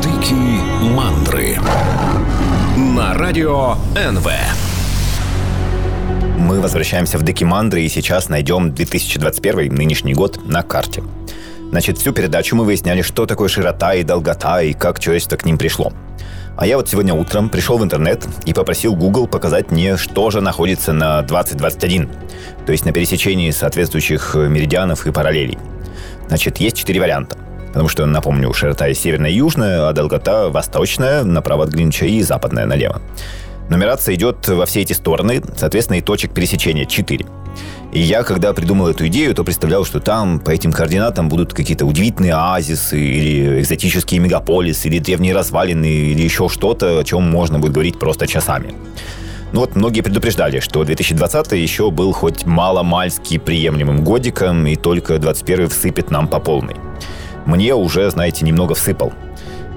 Дикие 0.01 0.61
мандры 0.81 1.57
на 2.77 3.15
радио 3.15 3.75
НВ. 3.95 4.27
Мы 6.45 6.61
возвращаемся 6.61 7.17
в 7.17 7.23
Декимандры 7.23 7.81
и 7.81 7.89
сейчас 7.89 8.29
найдем 8.29 8.71
2021 8.71 9.73
нынешний 9.73 10.13
год 10.13 10.45
на 10.45 10.61
карте. 10.61 11.03
Значит, 11.71 11.97
всю 11.97 12.13
передачу 12.13 12.55
мы 12.55 12.65
выясняли, 12.65 13.01
что 13.01 13.25
такое 13.25 13.49
широта 13.49 13.95
и 13.95 14.03
долгота, 14.03 14.61
и 14.61 14.73
как 14.73 14.99
человечество 14.99 15.37
к 15.37 15.45
ним 15.45 15.57
пришло. 15.57 15.91
А 16.55 16.67
я 16.67 16.77
вот 16.77 16.87
сегодня 16.87 17.15
утром 17.15 17.49
пришел 17.49 17.79
в 17.79 17.83
интернет 17.83 18.27
и 18.45 18.53
попросил 18.53 18.95
Google 18.95 19.25
показать 19.25 19.71
мне, 19.71 19.97
что 19.97 20.29
же 20.29 20.39
находится 20.39 20.93
на 20.93 21.23
2021, 21.23 22.11
то 22.63 22.71
есть 22.71 22.85
на 22.85 22.91
пересечении 22.91 23.49
соответствующих 23.49 24.35
меридианов 24.35 25.07
и 25.07 25.11
параллелей. 25.11 25.57
Значит, 26.27 26.57
есть 26.57 26.77
четыре 26.77 27.01
варианта. 27.01 27.39
Потому 27.69 27.89
что, 27.89 28.05
напомню, 28.05 28.53
широта 28.53 28.93
северная 28.93 29.31
и 29.31 29.35
южная, 29.37 29.89
а 29.89 29.93
долгота 29.93 30.49
восточная, 30.49 31.23
направо 31.23 31.63
от 31.63 31.71
Гринча 31.71 32.05
и 32.05 32.21
западная 32.21 32.67
налево. 32.67 33.01
Нумерация 33.69 34.15
идет 34.15 34.47
во 34.47 34.65
все 34.65 34.81
эти 34.81 34.93
стороны, 34.93 35.41
соответственно, 35.55 35.97
и 35.97 36.01
точек 36.01 36.33
пересечения 36.33 36.85
4. 36.85 37.25
И 37.93 37.99
я, 37.99 38.23
когда 38.23 38.53
придумал 38.53 38.89
эту 38.89 39.07
идею, 39.07 39.33
то 39.33 39.43
представлял, 39.43 39.85
что 39.85 39.99
там 39.99 40.39
по 40.39 40.51
этим 40.51 40.71
координатам 40.71 41.29
будут 41.29 41.53
какие-то 41.53 41.85
удивительные 41.85 42.33
оазисы, 42.33 42.99
или 42.99 43.61
экзотические 43.61 44.19
мегаполисы, 44.19 44.89
или 44.89 44.99
древние 44.99 45.33
развалины, 45.33 45.85
или 45.85 46.21
еще 46.21 46.49
что-то, 46.49 46.99
о 46.99 47.03
чем 47.03 47.23
можно 47.23 47.57
будет 47.57 47.71
говорить 47.71 47.97
просто 47.97 48.27
часами. 48.27 48.73
Ну 49.53 49.61
вот 49.61 49.75
многие 49.75 50.01
предупреждали, 50.01 50.59
что 50.59 50.83
2020 50.83 51.53
еще 51.53 51.89
был 51.89 52.11
хоть 52.11 52.45
мало-мальски 52.45 53.37
приемлемым 53.37 54.03
годиком, 54.03 54.67
и 54.67 54.75
только 54.75 55.17
21 55.17 55.69
всыпет 55.69 56.11
нам 56.11 56.27
по 56.27 56.39
полной. 56.39 56.75
Мне 57.45 57.73
уже, 57.73 58.09
знаете, 58.11 58.43
немного 58.43 58.75
всыпал. 58.75 59.13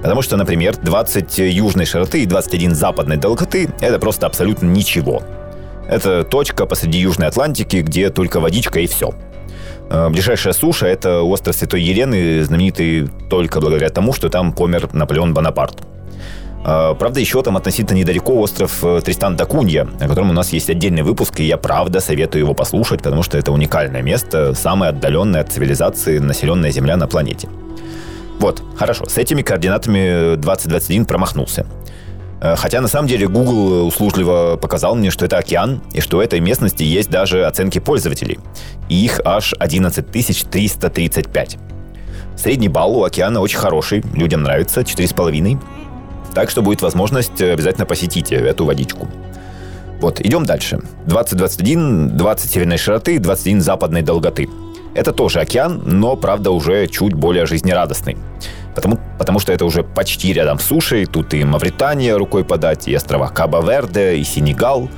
Потому 0.01 0.21
что, 0.21 0.37
например, 0.37 0.77
20 0.77 1.37
южной 1.39 1.85
широты 1.85 2.23
и 2.23 2.25
21 2.25 2.73
западной 2.73 3.17
долготы– 3.17 3.69
это 3.81 3.99
просто 3.99 4.25
абсолютно 4.25 4.67
ничего. 4.67 5.21
Это 5.89 6.23
точка 6.23 6.65
посреди 6.65 6.99
Южной 6.99 7.27
Атлантики, 7.27 7.77
где 7.77 8.09
только 8.09 8.39
водичка 8.39 8.79
и 8.79 8.87
все. 8.87 9.13
Э, 9.89 10.09
ближайшая 10.09 10.53
суша– 10.53 10.85
это 10.87 11.21
остров 11.21 11.55
Святой 11.55 11.81
Елены, 11.81 12.43
знаменитый 12.43 13.09
только 13.29 13.59
благодаря 13.59 13.89
тому, 13.89 14.13
что 14.13 14.29
там 14.29 14.53
помер 14.53 14.87
Наполеон 14.93 15.33
Бонапарт. 15.33 15.81
Э, 16.63 16.93
правда, 16.97 17.19
еще 17.19 17.41
там 17.41 17.57
относительно 17.57 17.97
недалеко 17.97 18.39
остров 18.39 18.83
э, 18.83 19.01
Тристан 19.03 19.35
да 19.35 19.45
Кунья, 19.45 19.87
о 19.99 20.07
котором 20.07 20.29
у 20.29 20.33
нас 20.33 20.53
есть 20.53 20.69
отдельный 20.69 21.01
выпуск, 21.01 21.39
и 21.39 21.45
я 21.45 21.57
правда 21.57 21.99
советую 22.01 22.43
его 22.43 22.53
послушать, 22.53 23.01
потому 23.01 23.23
что 23.23 23.37
это 23.37 23.51
уникальное 23.51 24.03
место, 24.03 24.53
самое 24.53 24.91
отдаленное 24.91 25.41
от 25.41 25.51
цивилизации 25.51 26.19
населенная 26.19 26.71
земля 26.71 26.95
на 26.95 27.07
планете. 27.07 27.49
Вот, 28.39 28.63
хорошо, 28.77 29.05
с 29.07 29.17
этими 29.17 29.41
координатами 29.41 30.35
2021 30.35 31.05
промахнулся. 31.05 31.65
Э, 32.41 32.55
хотя 32.55 32.81
на 32.81 32.87
самом 32.87 33.07
деле 33.07 33.27
Google 33.27 33.85
услужливо 33.85 34.55
показал 34.55 34.95
мне, 34.95 35.11
что 35.11 35.25
это 35.25 35.37
океан, 35.37 35.81
и 35.91 36.01
что 36.01 36.17
у 36.17 36.21
этой 36.21 36.39
местности 36.39 36.83
есть 36.83 37.09
даже 37.09 37.45
оценки 37.45 37.79
пользователей. 37.79 38.39
И 38.87 39.03
их 39.03 39.19
аж 39.25 39.53
11 39.59 40.09
335. 40.09 41.57
Средний 42.37 42.69
балл 42.69 42.97
у 42.97 43.03
океана 43.03 43.41
очень 43.41 43.57
хороший, 43.57 44.03
людям 44.13 44.43
нравится, 44.43 44.81
4,5. 44.81 45.59
Так 46.33 46.49
что 46.49 46.61
будет 46.61 46.81
возможность 46.81 47.41
обязательно 47.41 47.85
посетить 47.85 48.31
эту 48.31 48.63
водичку. 48.65 49.09
Вот, 49.99 50.21
идем 50.21 50.45
дальше. 50.45 50.79
2021, 51.07 52.15
20 52.15 52.51
северной 52.51 52.77
широты, 52.77 53.19
21 53.19 53.59
западной 53.59 54.01
долготы. 54.01 54.47
Это 54.95 55.13
тоже 55.13 55.39
океан, 55.39 55.81
но, 55.85 56.15
правда, 56.15 56.51
уже 56.51 56.87
чуть 56.87 57.13
более 57.13 57.45
жизнерадостный. 57.45 58.17
Потому, 58.75 58.99
потому 59.17 59.39
что 59.39 59.51
это 59.51 59.65
уже 59.65 59.83
почти 59.83 60.33
рядом 60.33 60.59
с 60.59 60.63
сушей. 60.63 61.05
Тут 61.05 61.33
и 61.33 61.43
Мавритания 61.43 62.17
рукой 62.17 62.43
подать, 62.43 62.87
и 62.87 62.95
острова 62.95 63.29
Каба-Верде, 63.29 64.17
и 64.17 64.23
Сенегал. 64.23 64.89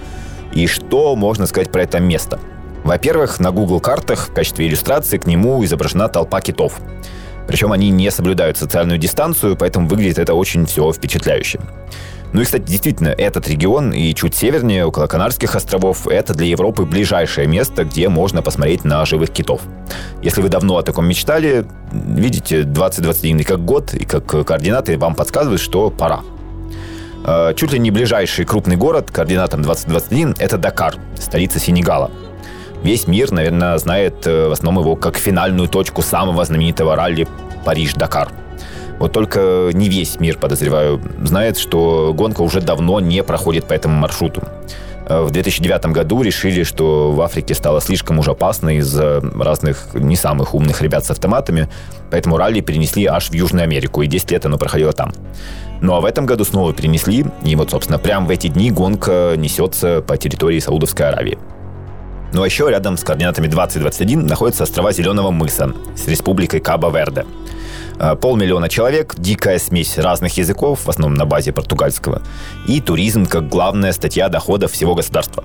И 0.53 0.67
что 0.67 1.15
можно 1.15 1.45
сказать 1.45 1.71
про 1.71 1.83
это 1.83 1.99
место? 1.99 2.39
Во-первых, 2.83 3.39
на 3.39 3.51
Google 3.51 3.79
картах 3.79 4.29
в 4.29 4.33
качестве 4.33 4.67
иллюстрации 4.67 5.17
к 5.17 5.25
нему 5.25 5.63
изображена 5.63 6.07
толпа 6.09 6.41
китов. 6.41 6.79
Причем 7.47 7.71
они 7.71 7.89
не 7.89 8.09
соблюдают 8.11 8.57
социальную 8.57 8.97
дистанцию, 8.97 9.55
поэтому 9.55 9.87
выглядит 9.87 10.19
это 10.19 10.33
очень 10.33 10.65
все 10.65 10.91
впечатляюще. 10.91 11.59
Ну 12.33 12.41
и, 12.41 12.45
кстати, 12.45 12.63
действительно, 12.63 13.09
этот 13.09 13.47
регион 13.49 13.91
и 13.91 14.13
чуть 14.13 14.35
севернее, 14.35 14.85
около 14.85 15.07
Канарских 15.07 15.55
островов, 15.55 16.07
это 16.07 16.33
для 16.33 16.47
Европы 16.47 16.85
ближайшее 16.85 17.47
место, 17.47 17.83
где 17.83 18.07
можно 18.07 18.41
посмотреть 18.41 18.85
на 18.85 19.05
живых 19.05 19.31
китов. 19.31 19.61
Если 20.21 20.41
вы 20.41 20.47
давно 20.47 20.77
о 20.77 20.83
таком 20.83 21.07
мечтали, 21.07 21.65
видите, 21.91 22.63
2021 22.63 23.39
и 23.39 23.43
как 23.43 23.65
год, 23.65 23.93
и 23.93 24.05
как 24.05 24.25
координаты 24.25 24.97
вам 24.97 25.15
подсказывают, 25.15 25.61
что 25.61 25.89
пора. 25.89 26.21
А, 27.25 27.53
чуть 27.53 27.73
ли 27.73 27.79
не 27.79 27.91
ближайший 27.91 28.45
крупный 28.45 28.77
город 28.77 29.11
координатом 29.11 29.61
2021– 29.61 30.35
это 30.39 30.57
Дакар, 30.57 30.95
столица 31.19 31.59
Сенегала. 31.59 32.11
Весь 32.81 33.07
мир, 33.07 33.31
наверное, 33.31 33.77
знает 33.77 34.25
э, 34.25 34.47
в 34.47 34.53
основном 34.53 34.83
его 34.83 34.95
как 34.95 35.17
финальную 35.17 35.67
точку 35.67 36.01
самого 36.01 36.43
знаменитого 36.45 36.95
ралли 36.95 37.27
Париж-Дакар– 37.65 38.29
вот 39.01 39.13
только 39.13 39.71
не 39.73 39.89
весь 39.89 40.19
мир, 40.19 40.37
подозреваю, 40.37 41.01
знает, 41.23 41.57
что 41.57 42.13
гонка 42.13 42.41
уже 42.41 42.61
давно 42.61 42.99
не 42.99 43.23
проходит 43.23 43.65
по 43.65 43.73
этому 43.73 43.95
маршруту. 43.95 44.43
Э, 45.07 45.23
в 45.23 45.31
2009 45.31 45.87
году 45.87 46.21
решили, 46.21 46.61
что 46.61 47.11
в 47.11 47.19
Африке 47.21 47.55
стало 47.55 47.81
слишком 47.81 48.19
уж 48.19 48.27
опасно 48.27 48.77
из-за 48.77 49.19
разных 49.39 49.87
не 49.95 50.15
самых 50.15 50.53
умных 50.53 50.83
ребят 50.83 51.03
с 51.03 51.09
автоматами, 51.09 51.67
поэтому 52.11 52.37
ралли 52.37 52.61
перенесли 52.61 53.07
аж 53.07 53.31
в 53.31 53.33
Южную 53.33 53.63
Америку, 53.63 54.03
и 54.03 54.07
10 54.07 54.29
лет 54.29 54.45
оно 54.45 54.59
проходило 54.59 54.93
там. 54.93 55.13
Ну 55.81 55.95
а 55.95 55.99
в 55.99 56.05
этом 56.05 56.27
году 56.27 56.45
снова 56.45 56.71
перенесли, 56.71 57.25
и 57.43 57.55
вот, 57.55 57.71
собственно, 57.71 57.97
прямо 57.97 58.27
в 58.27 58.29
эти 58.29 58.49
дни 58.49 58.69
гонка 58.69 59.33
несется 59.35 60.03
по 60.03 60.15
территории 60.15 60.59
Саудовской 60.59 61.07
Аравии. 61.07 61.39
Ну 62.33 62.43
а 62.43 62.45
еще 62.45 62.69
рядом 62.69 62.97
с 62.97 63.03
координатами 63.03 63.47
2021 63.47 64.27
находятся 64.27 64.61
острова 64.61 64.91
Зеленого 64.91 65.31
мыса 65.31 65.73
с 65.95 66.07
республикой 66.07 66.59
Каба-Верде– 66.59 67.25
полмиллиона 68.21 68.69
человек, 68.69 69.15
дикая 69.17 69.59
смесь 69.59 69.97
разных 69.97 70.37
языков, 70.37 70.81
в 70.85 70.89
основном 70.89 71.15
на 71.15 71.25
базе 71.25 71.51
португальского, 71.51 72.21
и 72.67 72.81
туризм 72.81 73.25
как 73.25 73.49
главная 73.49 73.91
статья 73.91 74.29
доходов 74.29 74.71
всего 74.71 74.95
государства. 74.95 75.43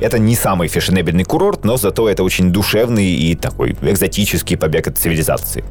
Это 0.00 0.18
не 0.18 0.34
самый 0.34 0.68
фешенебельный 0.68 1.24
курорт, 1.24 1.64
но 1.64 1.76
зато 1.76 2.08
это 2.08 2.22
очень 2.22 2.52
душевный 2.52 3.06
и 3.06 3.34
такой 3.34 3.76
экзотический 3.82 4.56
побег 4.56 4.88
от 4.88 4.98
цивилизации. 4.98 5.64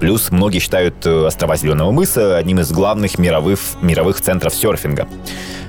Плюс 0.00 0.30
многие 0.30 0.60
считают 0.60 1.04
э, 1.06 1.26
острова 1.26 1.56
Зеленого 1.56 1.90
мыса 1.90 2.36
одним 2.36 2.60
из 2.60 2.70
главных 2.70 3.18
мировых, 3.18 3.58
мировых 3.82 4.20
центров 4.20 4.54
серфинга. 4.54 5.08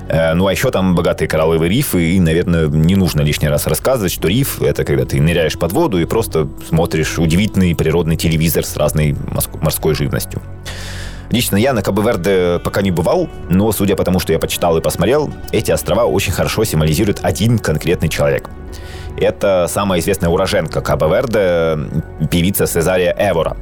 Э, 0.08 0.34
ну 0.34 0.46
а 0.46 0.52
еще 0.52 0.70
там 0.70 0.94
богатые 0.94 1.28
коралловые 1.28 1.68
рифы, 1.68 2.12
и, 2.12 2.20
наверное, 2.20 2.68
не 2.68 2.94
нужно 2.94 3.22
лишний 3.22 3.48
раз 3.48 3.66
рассказывать, 3.66 4.12
что 4.12 4.28
риф— 4.28 4.62
это 4.62 4.84
когда 4.84 5.04
ты 5.04 5.20
ныряешь 5.20 5.58
под 5.58 5.72
воду 5.72 5.98
и 5.98 6.04
просто 6.04 6.48
смотришь 6.68 7.18
удивительный 7.18 7.74
природный 7.74 8.16
телевизор 8.16 8.64
с 8.64 8.76
разной 8.76 9.16
морской 9.60 9.94
живностью. 9.94 10.40
Лично 11.30 11.56
я 11.56 11.72
на 11.72 11.82
Кабо-Верде 11.82 12.58
пока 12.58 12.82
не 12.82 12.90
бывал, 12.90 13.28
но 13.48 13.70
судя 13.70 13.94
по 13.94 14.04
тому, 14.04 14.18
что 14.18 14.32
я 14.32 14.40
почитал 14.40 14.76
и 14.76 14.80
посмотрел, 14.80 15.32
эти 15.52 15.70
острова 15.70 16.04
очень 16.04 16.32
хорошо 16.32 16.64
символизируют 16.64 17.20
один 17.22 17.58
конкретный 17.58 18.08
человек. 18.08 18.50
Это 19.16 19.66
самая 19.68 20.00
известная 20.00 20.28
уроженка 20.28 20.80
Кабо-Верде, 20.80 21.78
певица 22.30 22.66
Сезария 22.66 23.14
Эвора. 23.16 23.56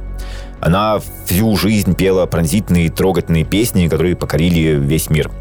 Она 0.61 0.99
всю 1.25 1.55
жизнь 1.55 1.95
пела 1.95 2.25
пронзительные, 2.25 2.89
трогательные 2.89 3.45
песни, 3.45 3.87
которые 3.87 4.15
покорили 4.15 4.75
весь 4.75 5.09
мир. 5.09 5.31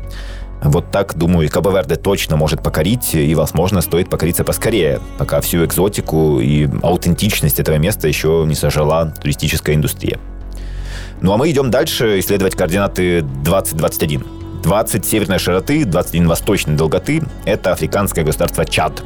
Вот 0.62 0.90
так, 0.90 1.16
думаю, 1.16 1.48
Кабо-Верде 1.48 1.96
точно 1.96 2.37
может 2.37 2.62
покорить, 2.62 3.14
и, 3.14 3.35
возможно, 3.35 3.81
стоит 3.81 4.11
покориться 4.11 4.44
поскорее, 4.44 5.00
пока 5.16 5.40
всю 5.40 5.64
экзотику 5.64 6.40
и 6.40 6.68
аутентичность 6.83 7.61
этого 7.61 7.76
места 7.76 8.09
еще 8.09 8.44
не 8.46 8.54
сожрала 8.54 9.07
туристическая 9.07 9.76
индустрия. 9.76 10.18
Ну 11.20 11.33
а 11.33 11.37
мы 11.37 11.50
идем 11.50 11.70
дальше 11.70 12.18
исследовать 12.20 12.54
координаты 12.57 13.22
2021. 13.22 14.24
20 14.62 15.07
северной 15.07 15.38
широты, 15.38 15.85
21 15.85 16.28
восточной 16.28 16.76
долготы– 16.76 17.22
это 17.44 17.72
африканское 17.72 18.24
государство 18.24 18.64
Чад 18.64 19.02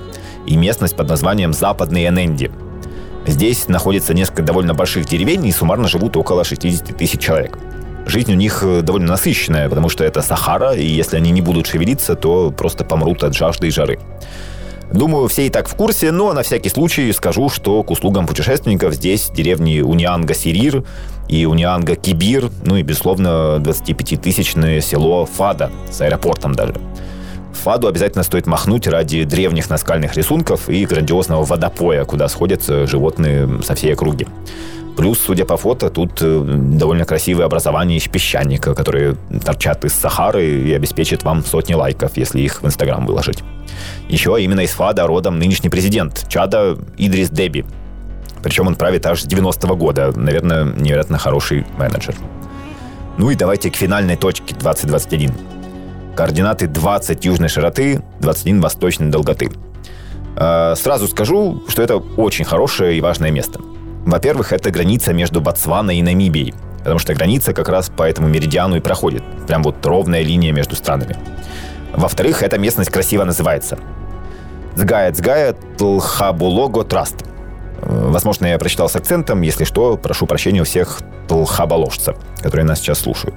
и 0.47 0.57
местность 0.57 0.97
под 0.97 1.09
названием 1.09 1.53
Западный 1.53 2.07
Эненди. 2.07 2.51
Здесь 3.27 3.69
находится 3.69 4.15
несколько 4.15 4.43
довольно 4.43 4.75
больших 4.75 5.07
деревень 5.07 5.47
и 5.47 5.53
суммарно 5.53 5.89
живут 5.89 6.17
около 6.17 6.45
60 6.45 6.97
тысяч 6.97 7.21
человек. 7.21 7.59
Жизнь 8.05 8.33
у 8.33 8.35
них 8.35 8.63
э, 8.63 8.83
довольно 8.83 9.09
насыщенная, 9.09 9.69
потому 9.69 9.89
что 9.89 10.03
это 10.03 10.23
Сахара, 10.23 10.75
и 10.75 10.85
если 10.85 11.17
они 11.17 11.31
не 11.31 11.41
будут 11.41 11.69
шевелиться, 11.69 12.17
то 12.17 12.51
просто 12.51 12.85
помрут 12.85 13.23
от 13.23 13.35
жажды 13.35 13.69
и 13.69 13.71
жары. 13.71 14.01
Думаю, 14.93 15.29
все 15.29 15.47
и 15.47 15.51
так 15.51 15.69
в 15.69 15.75
курсе, 15.75 16.11
но 16.11 16.33
на 16.33 16.43
всякий 16.43 16.69
случай 16.69 17.11
скажу, 17.13 17.49
что 17.49 17.83
к 17.83 17.91
услугам 17.91 18.27
путешественников 18.27 18.95
здесь 18.95 19.31
деревни 19.31 19.81
Унианга-Сирир 19.81 20.85
и 21.29 21.47
Унианга-Кибир, 21.47 22.51
ну 22.67 22.77
и, 22.77 22.83
безусловно, 22.83 23.59
25-тысячное 23.61 24.81
село 24.83 25.25
Фада 25.25 25.71
с 25.91 26.01
аэропортом 26.03 26.55
даже. 26.55 26.75
Фаду 27.53 27.87
обязательно 27.87 28.25
стоит 28.25 28.47
махнуть 28.47 28.87
ради 28.87 29.25
древних 29.25 29.71
наскальных 29.71 30.17
рисунков 30.17 30.69
и 30.69 30.85
грандиозного 30.85 31.45
водопоя, 31.45 32.05
куда 32.05 32.29
сходятся 32.29 32.87
животные 32.87 33.63
со 33.63 33.75
всей 33.75 33.93
округи. 33.93 34.27
Плюс, 34.97 35.19
судя 35.19 35.47
по 35.47 35.57
фото, 35.57 35.89
тут 35.89 36.21
э, 36.21 36.43
довольно 36.45 37.07
красивые 37.07 37.47
образования 37.47 37.97
из 37.97 38.09
песчаника, 38.09 38.75
которые 38.75 39.17
торчат 39.43 39.85
из 39.87 39.95
Сахары 39.95 40.45
и 40.45 40.73
обеспечат 40.75 41.23
вам 41.23 41.43
сотни 41.45 41.73
лайков, 41.73 42.17
если 42.17 42.41
их 42.41 42.63
в 42.63 42.67
Инстаграм 42.67 43.07
выложить. 43.07 43.43
Еще 44.09 44.37
именно 44.39 44.61
из 44.61 44.71
Фада 44.71 45.07
родом 45.07 45.39
нынешний 45.39 45.71
президент 45.71 46.27
Чада 46.29 46.77
Идрис 46.99 47.31
Деби. 47.31 47.65
Причем 48.43 48.67
он 48.67 48.75
правит 48.75 49.07
аж 49.07 49.23
с 49.23 49.27
90-го 49.27 49.77
года. 49.77 50.13
Наверное, 50.15 50.65
невероятно 50.65 51.17
хороший 51.17 51.65
менеджер. 51.79 52.15
Ну 53.17 53.31
и 53.31 53.35
давайте 53.35 53.71
к 53.71 53.77
финальной 53.77 54.17
точке 54.17 54.55
2021. 54.55 55.33
Координаты 56.17 56.67
20 56.67 57.25
южной 57.25 57.49
широты, 57.49 58.03
21 58.21 58.61
восточной 58.61 59.11
долготы. 59.11 59.51
Э, 60.37 60.75
сразу 60.77 61.09
скажу, 61.09 61.63
что 61.69 61.83
это 61.83 61.97
очень 61.97 62.45
хорошее 62.45 62.99
и 62.99 63.01
важное 63.01 63.31
место– 63.31 63.61
во-первых, 64.05 64.53
это 64.53 64.71
граница 64.71 65.13
между 65.13 65.41
Ботсваной 65.41 65.99
и 65.99 66.03
Намибией, 66.03 66.55
потому 66.79 66.99
что 66.99 67.15
граница 67.15 67.55
как 67.55 67.69
раз 67.69 67.89
по 67.89 68.03
этому 68.03 68.27
меридиану 68.29 68.77
и 68.77 68.81
проходит. 68.81 69.23
Прям 69.47 69.63
вот 69.63 69.85
ровная 69.87 70.23
линия 70.23 70.53
между 70.53 70.75
странами. 70.75 71.17
Во-вторых, 71.95 72.43
эта 72.43 72.59
местность 72.59 72.91
красиво 72.91 73.25
называется. 73.25 73.79
Цгая 74.77 75.13
Цгая 75.13 75.55
Тлхабулого 75.79 76.85
Траст. 76.85 77.25
Возможно, 77.81 78.47
я 78.47 78.59
прочитал 78.59 78.89
с 78.89 78.97
акцентом. 78.97 79.43
Если 79.43 79.65
что, 79.65 79.97
прошу 79.97 80.27
прощения 80.27 80.63
у 80.63 80.65
всех 80.65 81.01
тлхаболожцев, 81.29 82.17
которые 82.39 82.65
нас 82.65 82.81
сейчас 82.81 83.01
слушают. 83.01 83.37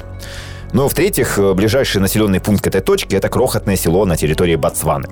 Ну, 0.74 0.88
в-третьих, 0.88 1.40
ближайший 1.56 2.02
населенный 2.02 2.40
пункт 2.40 2.64
к 2.64 2.68
этой 2.68 2.82
точке– 2.82 3.16
это 3.18 3.30
крохотное 3.30 3.76
село 3.76 4.06
на 4.06 4.18
территории 4.18 4.56
Ботсваны. 4.56 5.08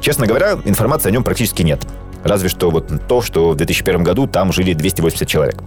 Честно 0.00 0.26
говоря, 0.26 0.58
информации 0.64 1.08
о 1.08 1.12
нем 1.12 1.24
практически 1.24 1.62
нет. 1.62 1.86
Разве 2.24 2.48
что 2.48 2.70
вот 2.70 2.90
то, 3.06 3.22
что 3.22 3.50
в 3.50 3.56
2001 3.56 4.02
году 4.02 4.26
там 4.26 4.52
жили 4.52 4.72
280 4.72 5.28
человек. 5.28 5.62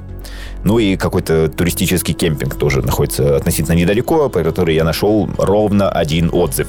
Ну 0.64 0.80
и 0.80 0.96
какой-то 0.96 1.50
туристический 1.50 2.14
кемпинг 2.14 2.56
тоже 2.56 2.82
находится 2.82 3.36
относительно 3.36 3.76
недалеко, 3.76 4.30
по 4.30 4.44
который 4.44 4.76
я 4.76 4.84
нашел 4.84 5.30
ровно 5.38 5.90
один 5.90 6.30
отзыв. 6.32 6.68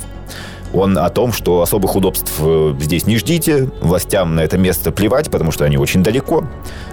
Он 0.74 0.96
о 0.96 1.10
том, 1.10 1.32
что 1.32 1.60
особых 1.60 1.94
удобств 1.96 2.32
э, 2.40 2.74
здесь 2.80 3.06
не 3.06 3.16
ждите, 3.18 3.68
властям 3.80 4.34
на 4.34 4.40
это 4.40 4.56
место 4.56 4.90
плевать, 4.90 5.30
потому 5.30 5.52
что 5.52 5.64
они 5.64 5.76
очень 5.76 6.02
далеко, 6.02 6.44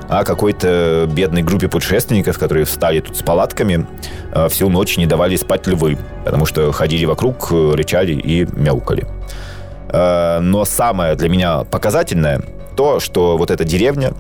а 0.10 0.24
какой-то 0.24 1.08
бедной 1.10 1.44
группе 1.44 1.70
путешественников, 1.70 2.38
которые 2.38 2.66
встали 2.66 3.00
тут 3.00 3.16
с 3.16 3.22
палатками, 3.22 3.88
э, 4.34 4.50
всю 4.50 4.70
ночь 4.70 4.98
не 4.98 5.06
давали 5.06 5.38
спать 5.38 5.66
львы, 5.68 5.98
потому 6.26 6.46
что 6.46 6.72
ходили 6.74 7.06
вокруг, 7.06 7.52
э, 7.52 7.72
рычали 7.76 8.14
и 8.14 8.46
мяукали. 8.52 9.08
Но 9.92 10.66
самое 10.66 11.16
для 11.16 11.30
меня 11.30 11.64
показательное– 11.64 12.44
то, 12.78 13.00
что 13.00 13.38
вот 13.38 13.50
эта 13.50 13.64
деревня 13.64 14.14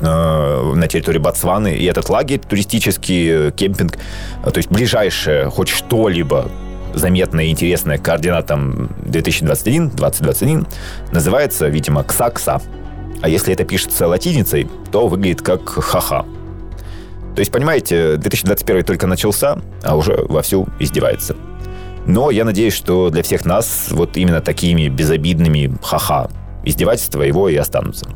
на 0.00 0.86
территории 0.88 1.18
Ботсваны 1.18 1.74
и 1.74 1.84
этот 1.86 2.08
лагерь 2.08 2.38
туристический, 2.38 3.50
кемпинг, 3.50 3.98
то 4.44 4.56
есть 4.56 4.70
ближайшее 4.70 5.50
хоть 5.50 5.68
что-либо 5.70 6.48
заметное 6.94 7.44
и 7.44 7.50
интересное 7.50 7.98
к 7.98 8.02
координатам 8.02 8.90
2021-2021 9.06 10.66
называется, 11.12 11.68
видимо, 11.68 12.04
Ксакса. 12.04 12.60
А 13.20 13.28
если 13.28 13.52
это 13.52 13.64
пишется 13.64 14.06
латиницей, 14.08 14.68
то 14.90 15.06
выглядит 15.06 15.42
как 15.42 15.68
ха-ха. 15.68 16.24
То 17.34 17.40
есть, 17.40 17.50
понимаете, 17.50 18.16
2021 18.16 18.84
только 18.84 19.06
начался, 19.06 19.58
а 19.82 19.96
уже 19.96 20.16
вовсю 20.28 20.68
издевается. 20.78 21.36
Но 22.06 22.30
я 22.30 22.44
надеюсь, 22.44 22.74
что 22.74 23.10
для 23.10 23.22
всех 23.22 23.44
нас 23.44 23.88
вот 23.90 24.16
именно 24.16 24.40
такими 24.40 24.88
безобидными 24.88 25.76
ха-ха 25.82 26.28
издевательства 26.64 27.22
его 27.22 27.48
и 27.48 27.56
останутся. 27.56 28.08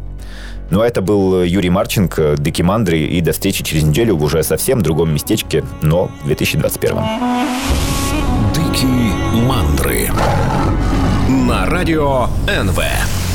Ну 0.71 0.81
а 0.81 0.87
это 0.87 1.01
был 1.01 1.43
Юрий 1.43 1.71
Марченко, 1.71 2.37
Дыки 2.37 2.62
Мандри, 2.62 2.99
и 2.99 3.21
до 3.21 3.33
встречи 3.33 3.62
через 3.62 3.85
неделю 3.85 4.17
в 4.17 4.25
уже 4.25 4.43
совсем 4.43 4.83
другом 4.83 5.15
местечке, 5.15 5.65
но 5.83 6.11
в 6.23 6.27
2021. 6.27 7.86
Дыки 8.77 8.87
Мандры 9.49 10.11
на 11.29 11.65
радио 11.65 12.27
НВ. 12.47 13.26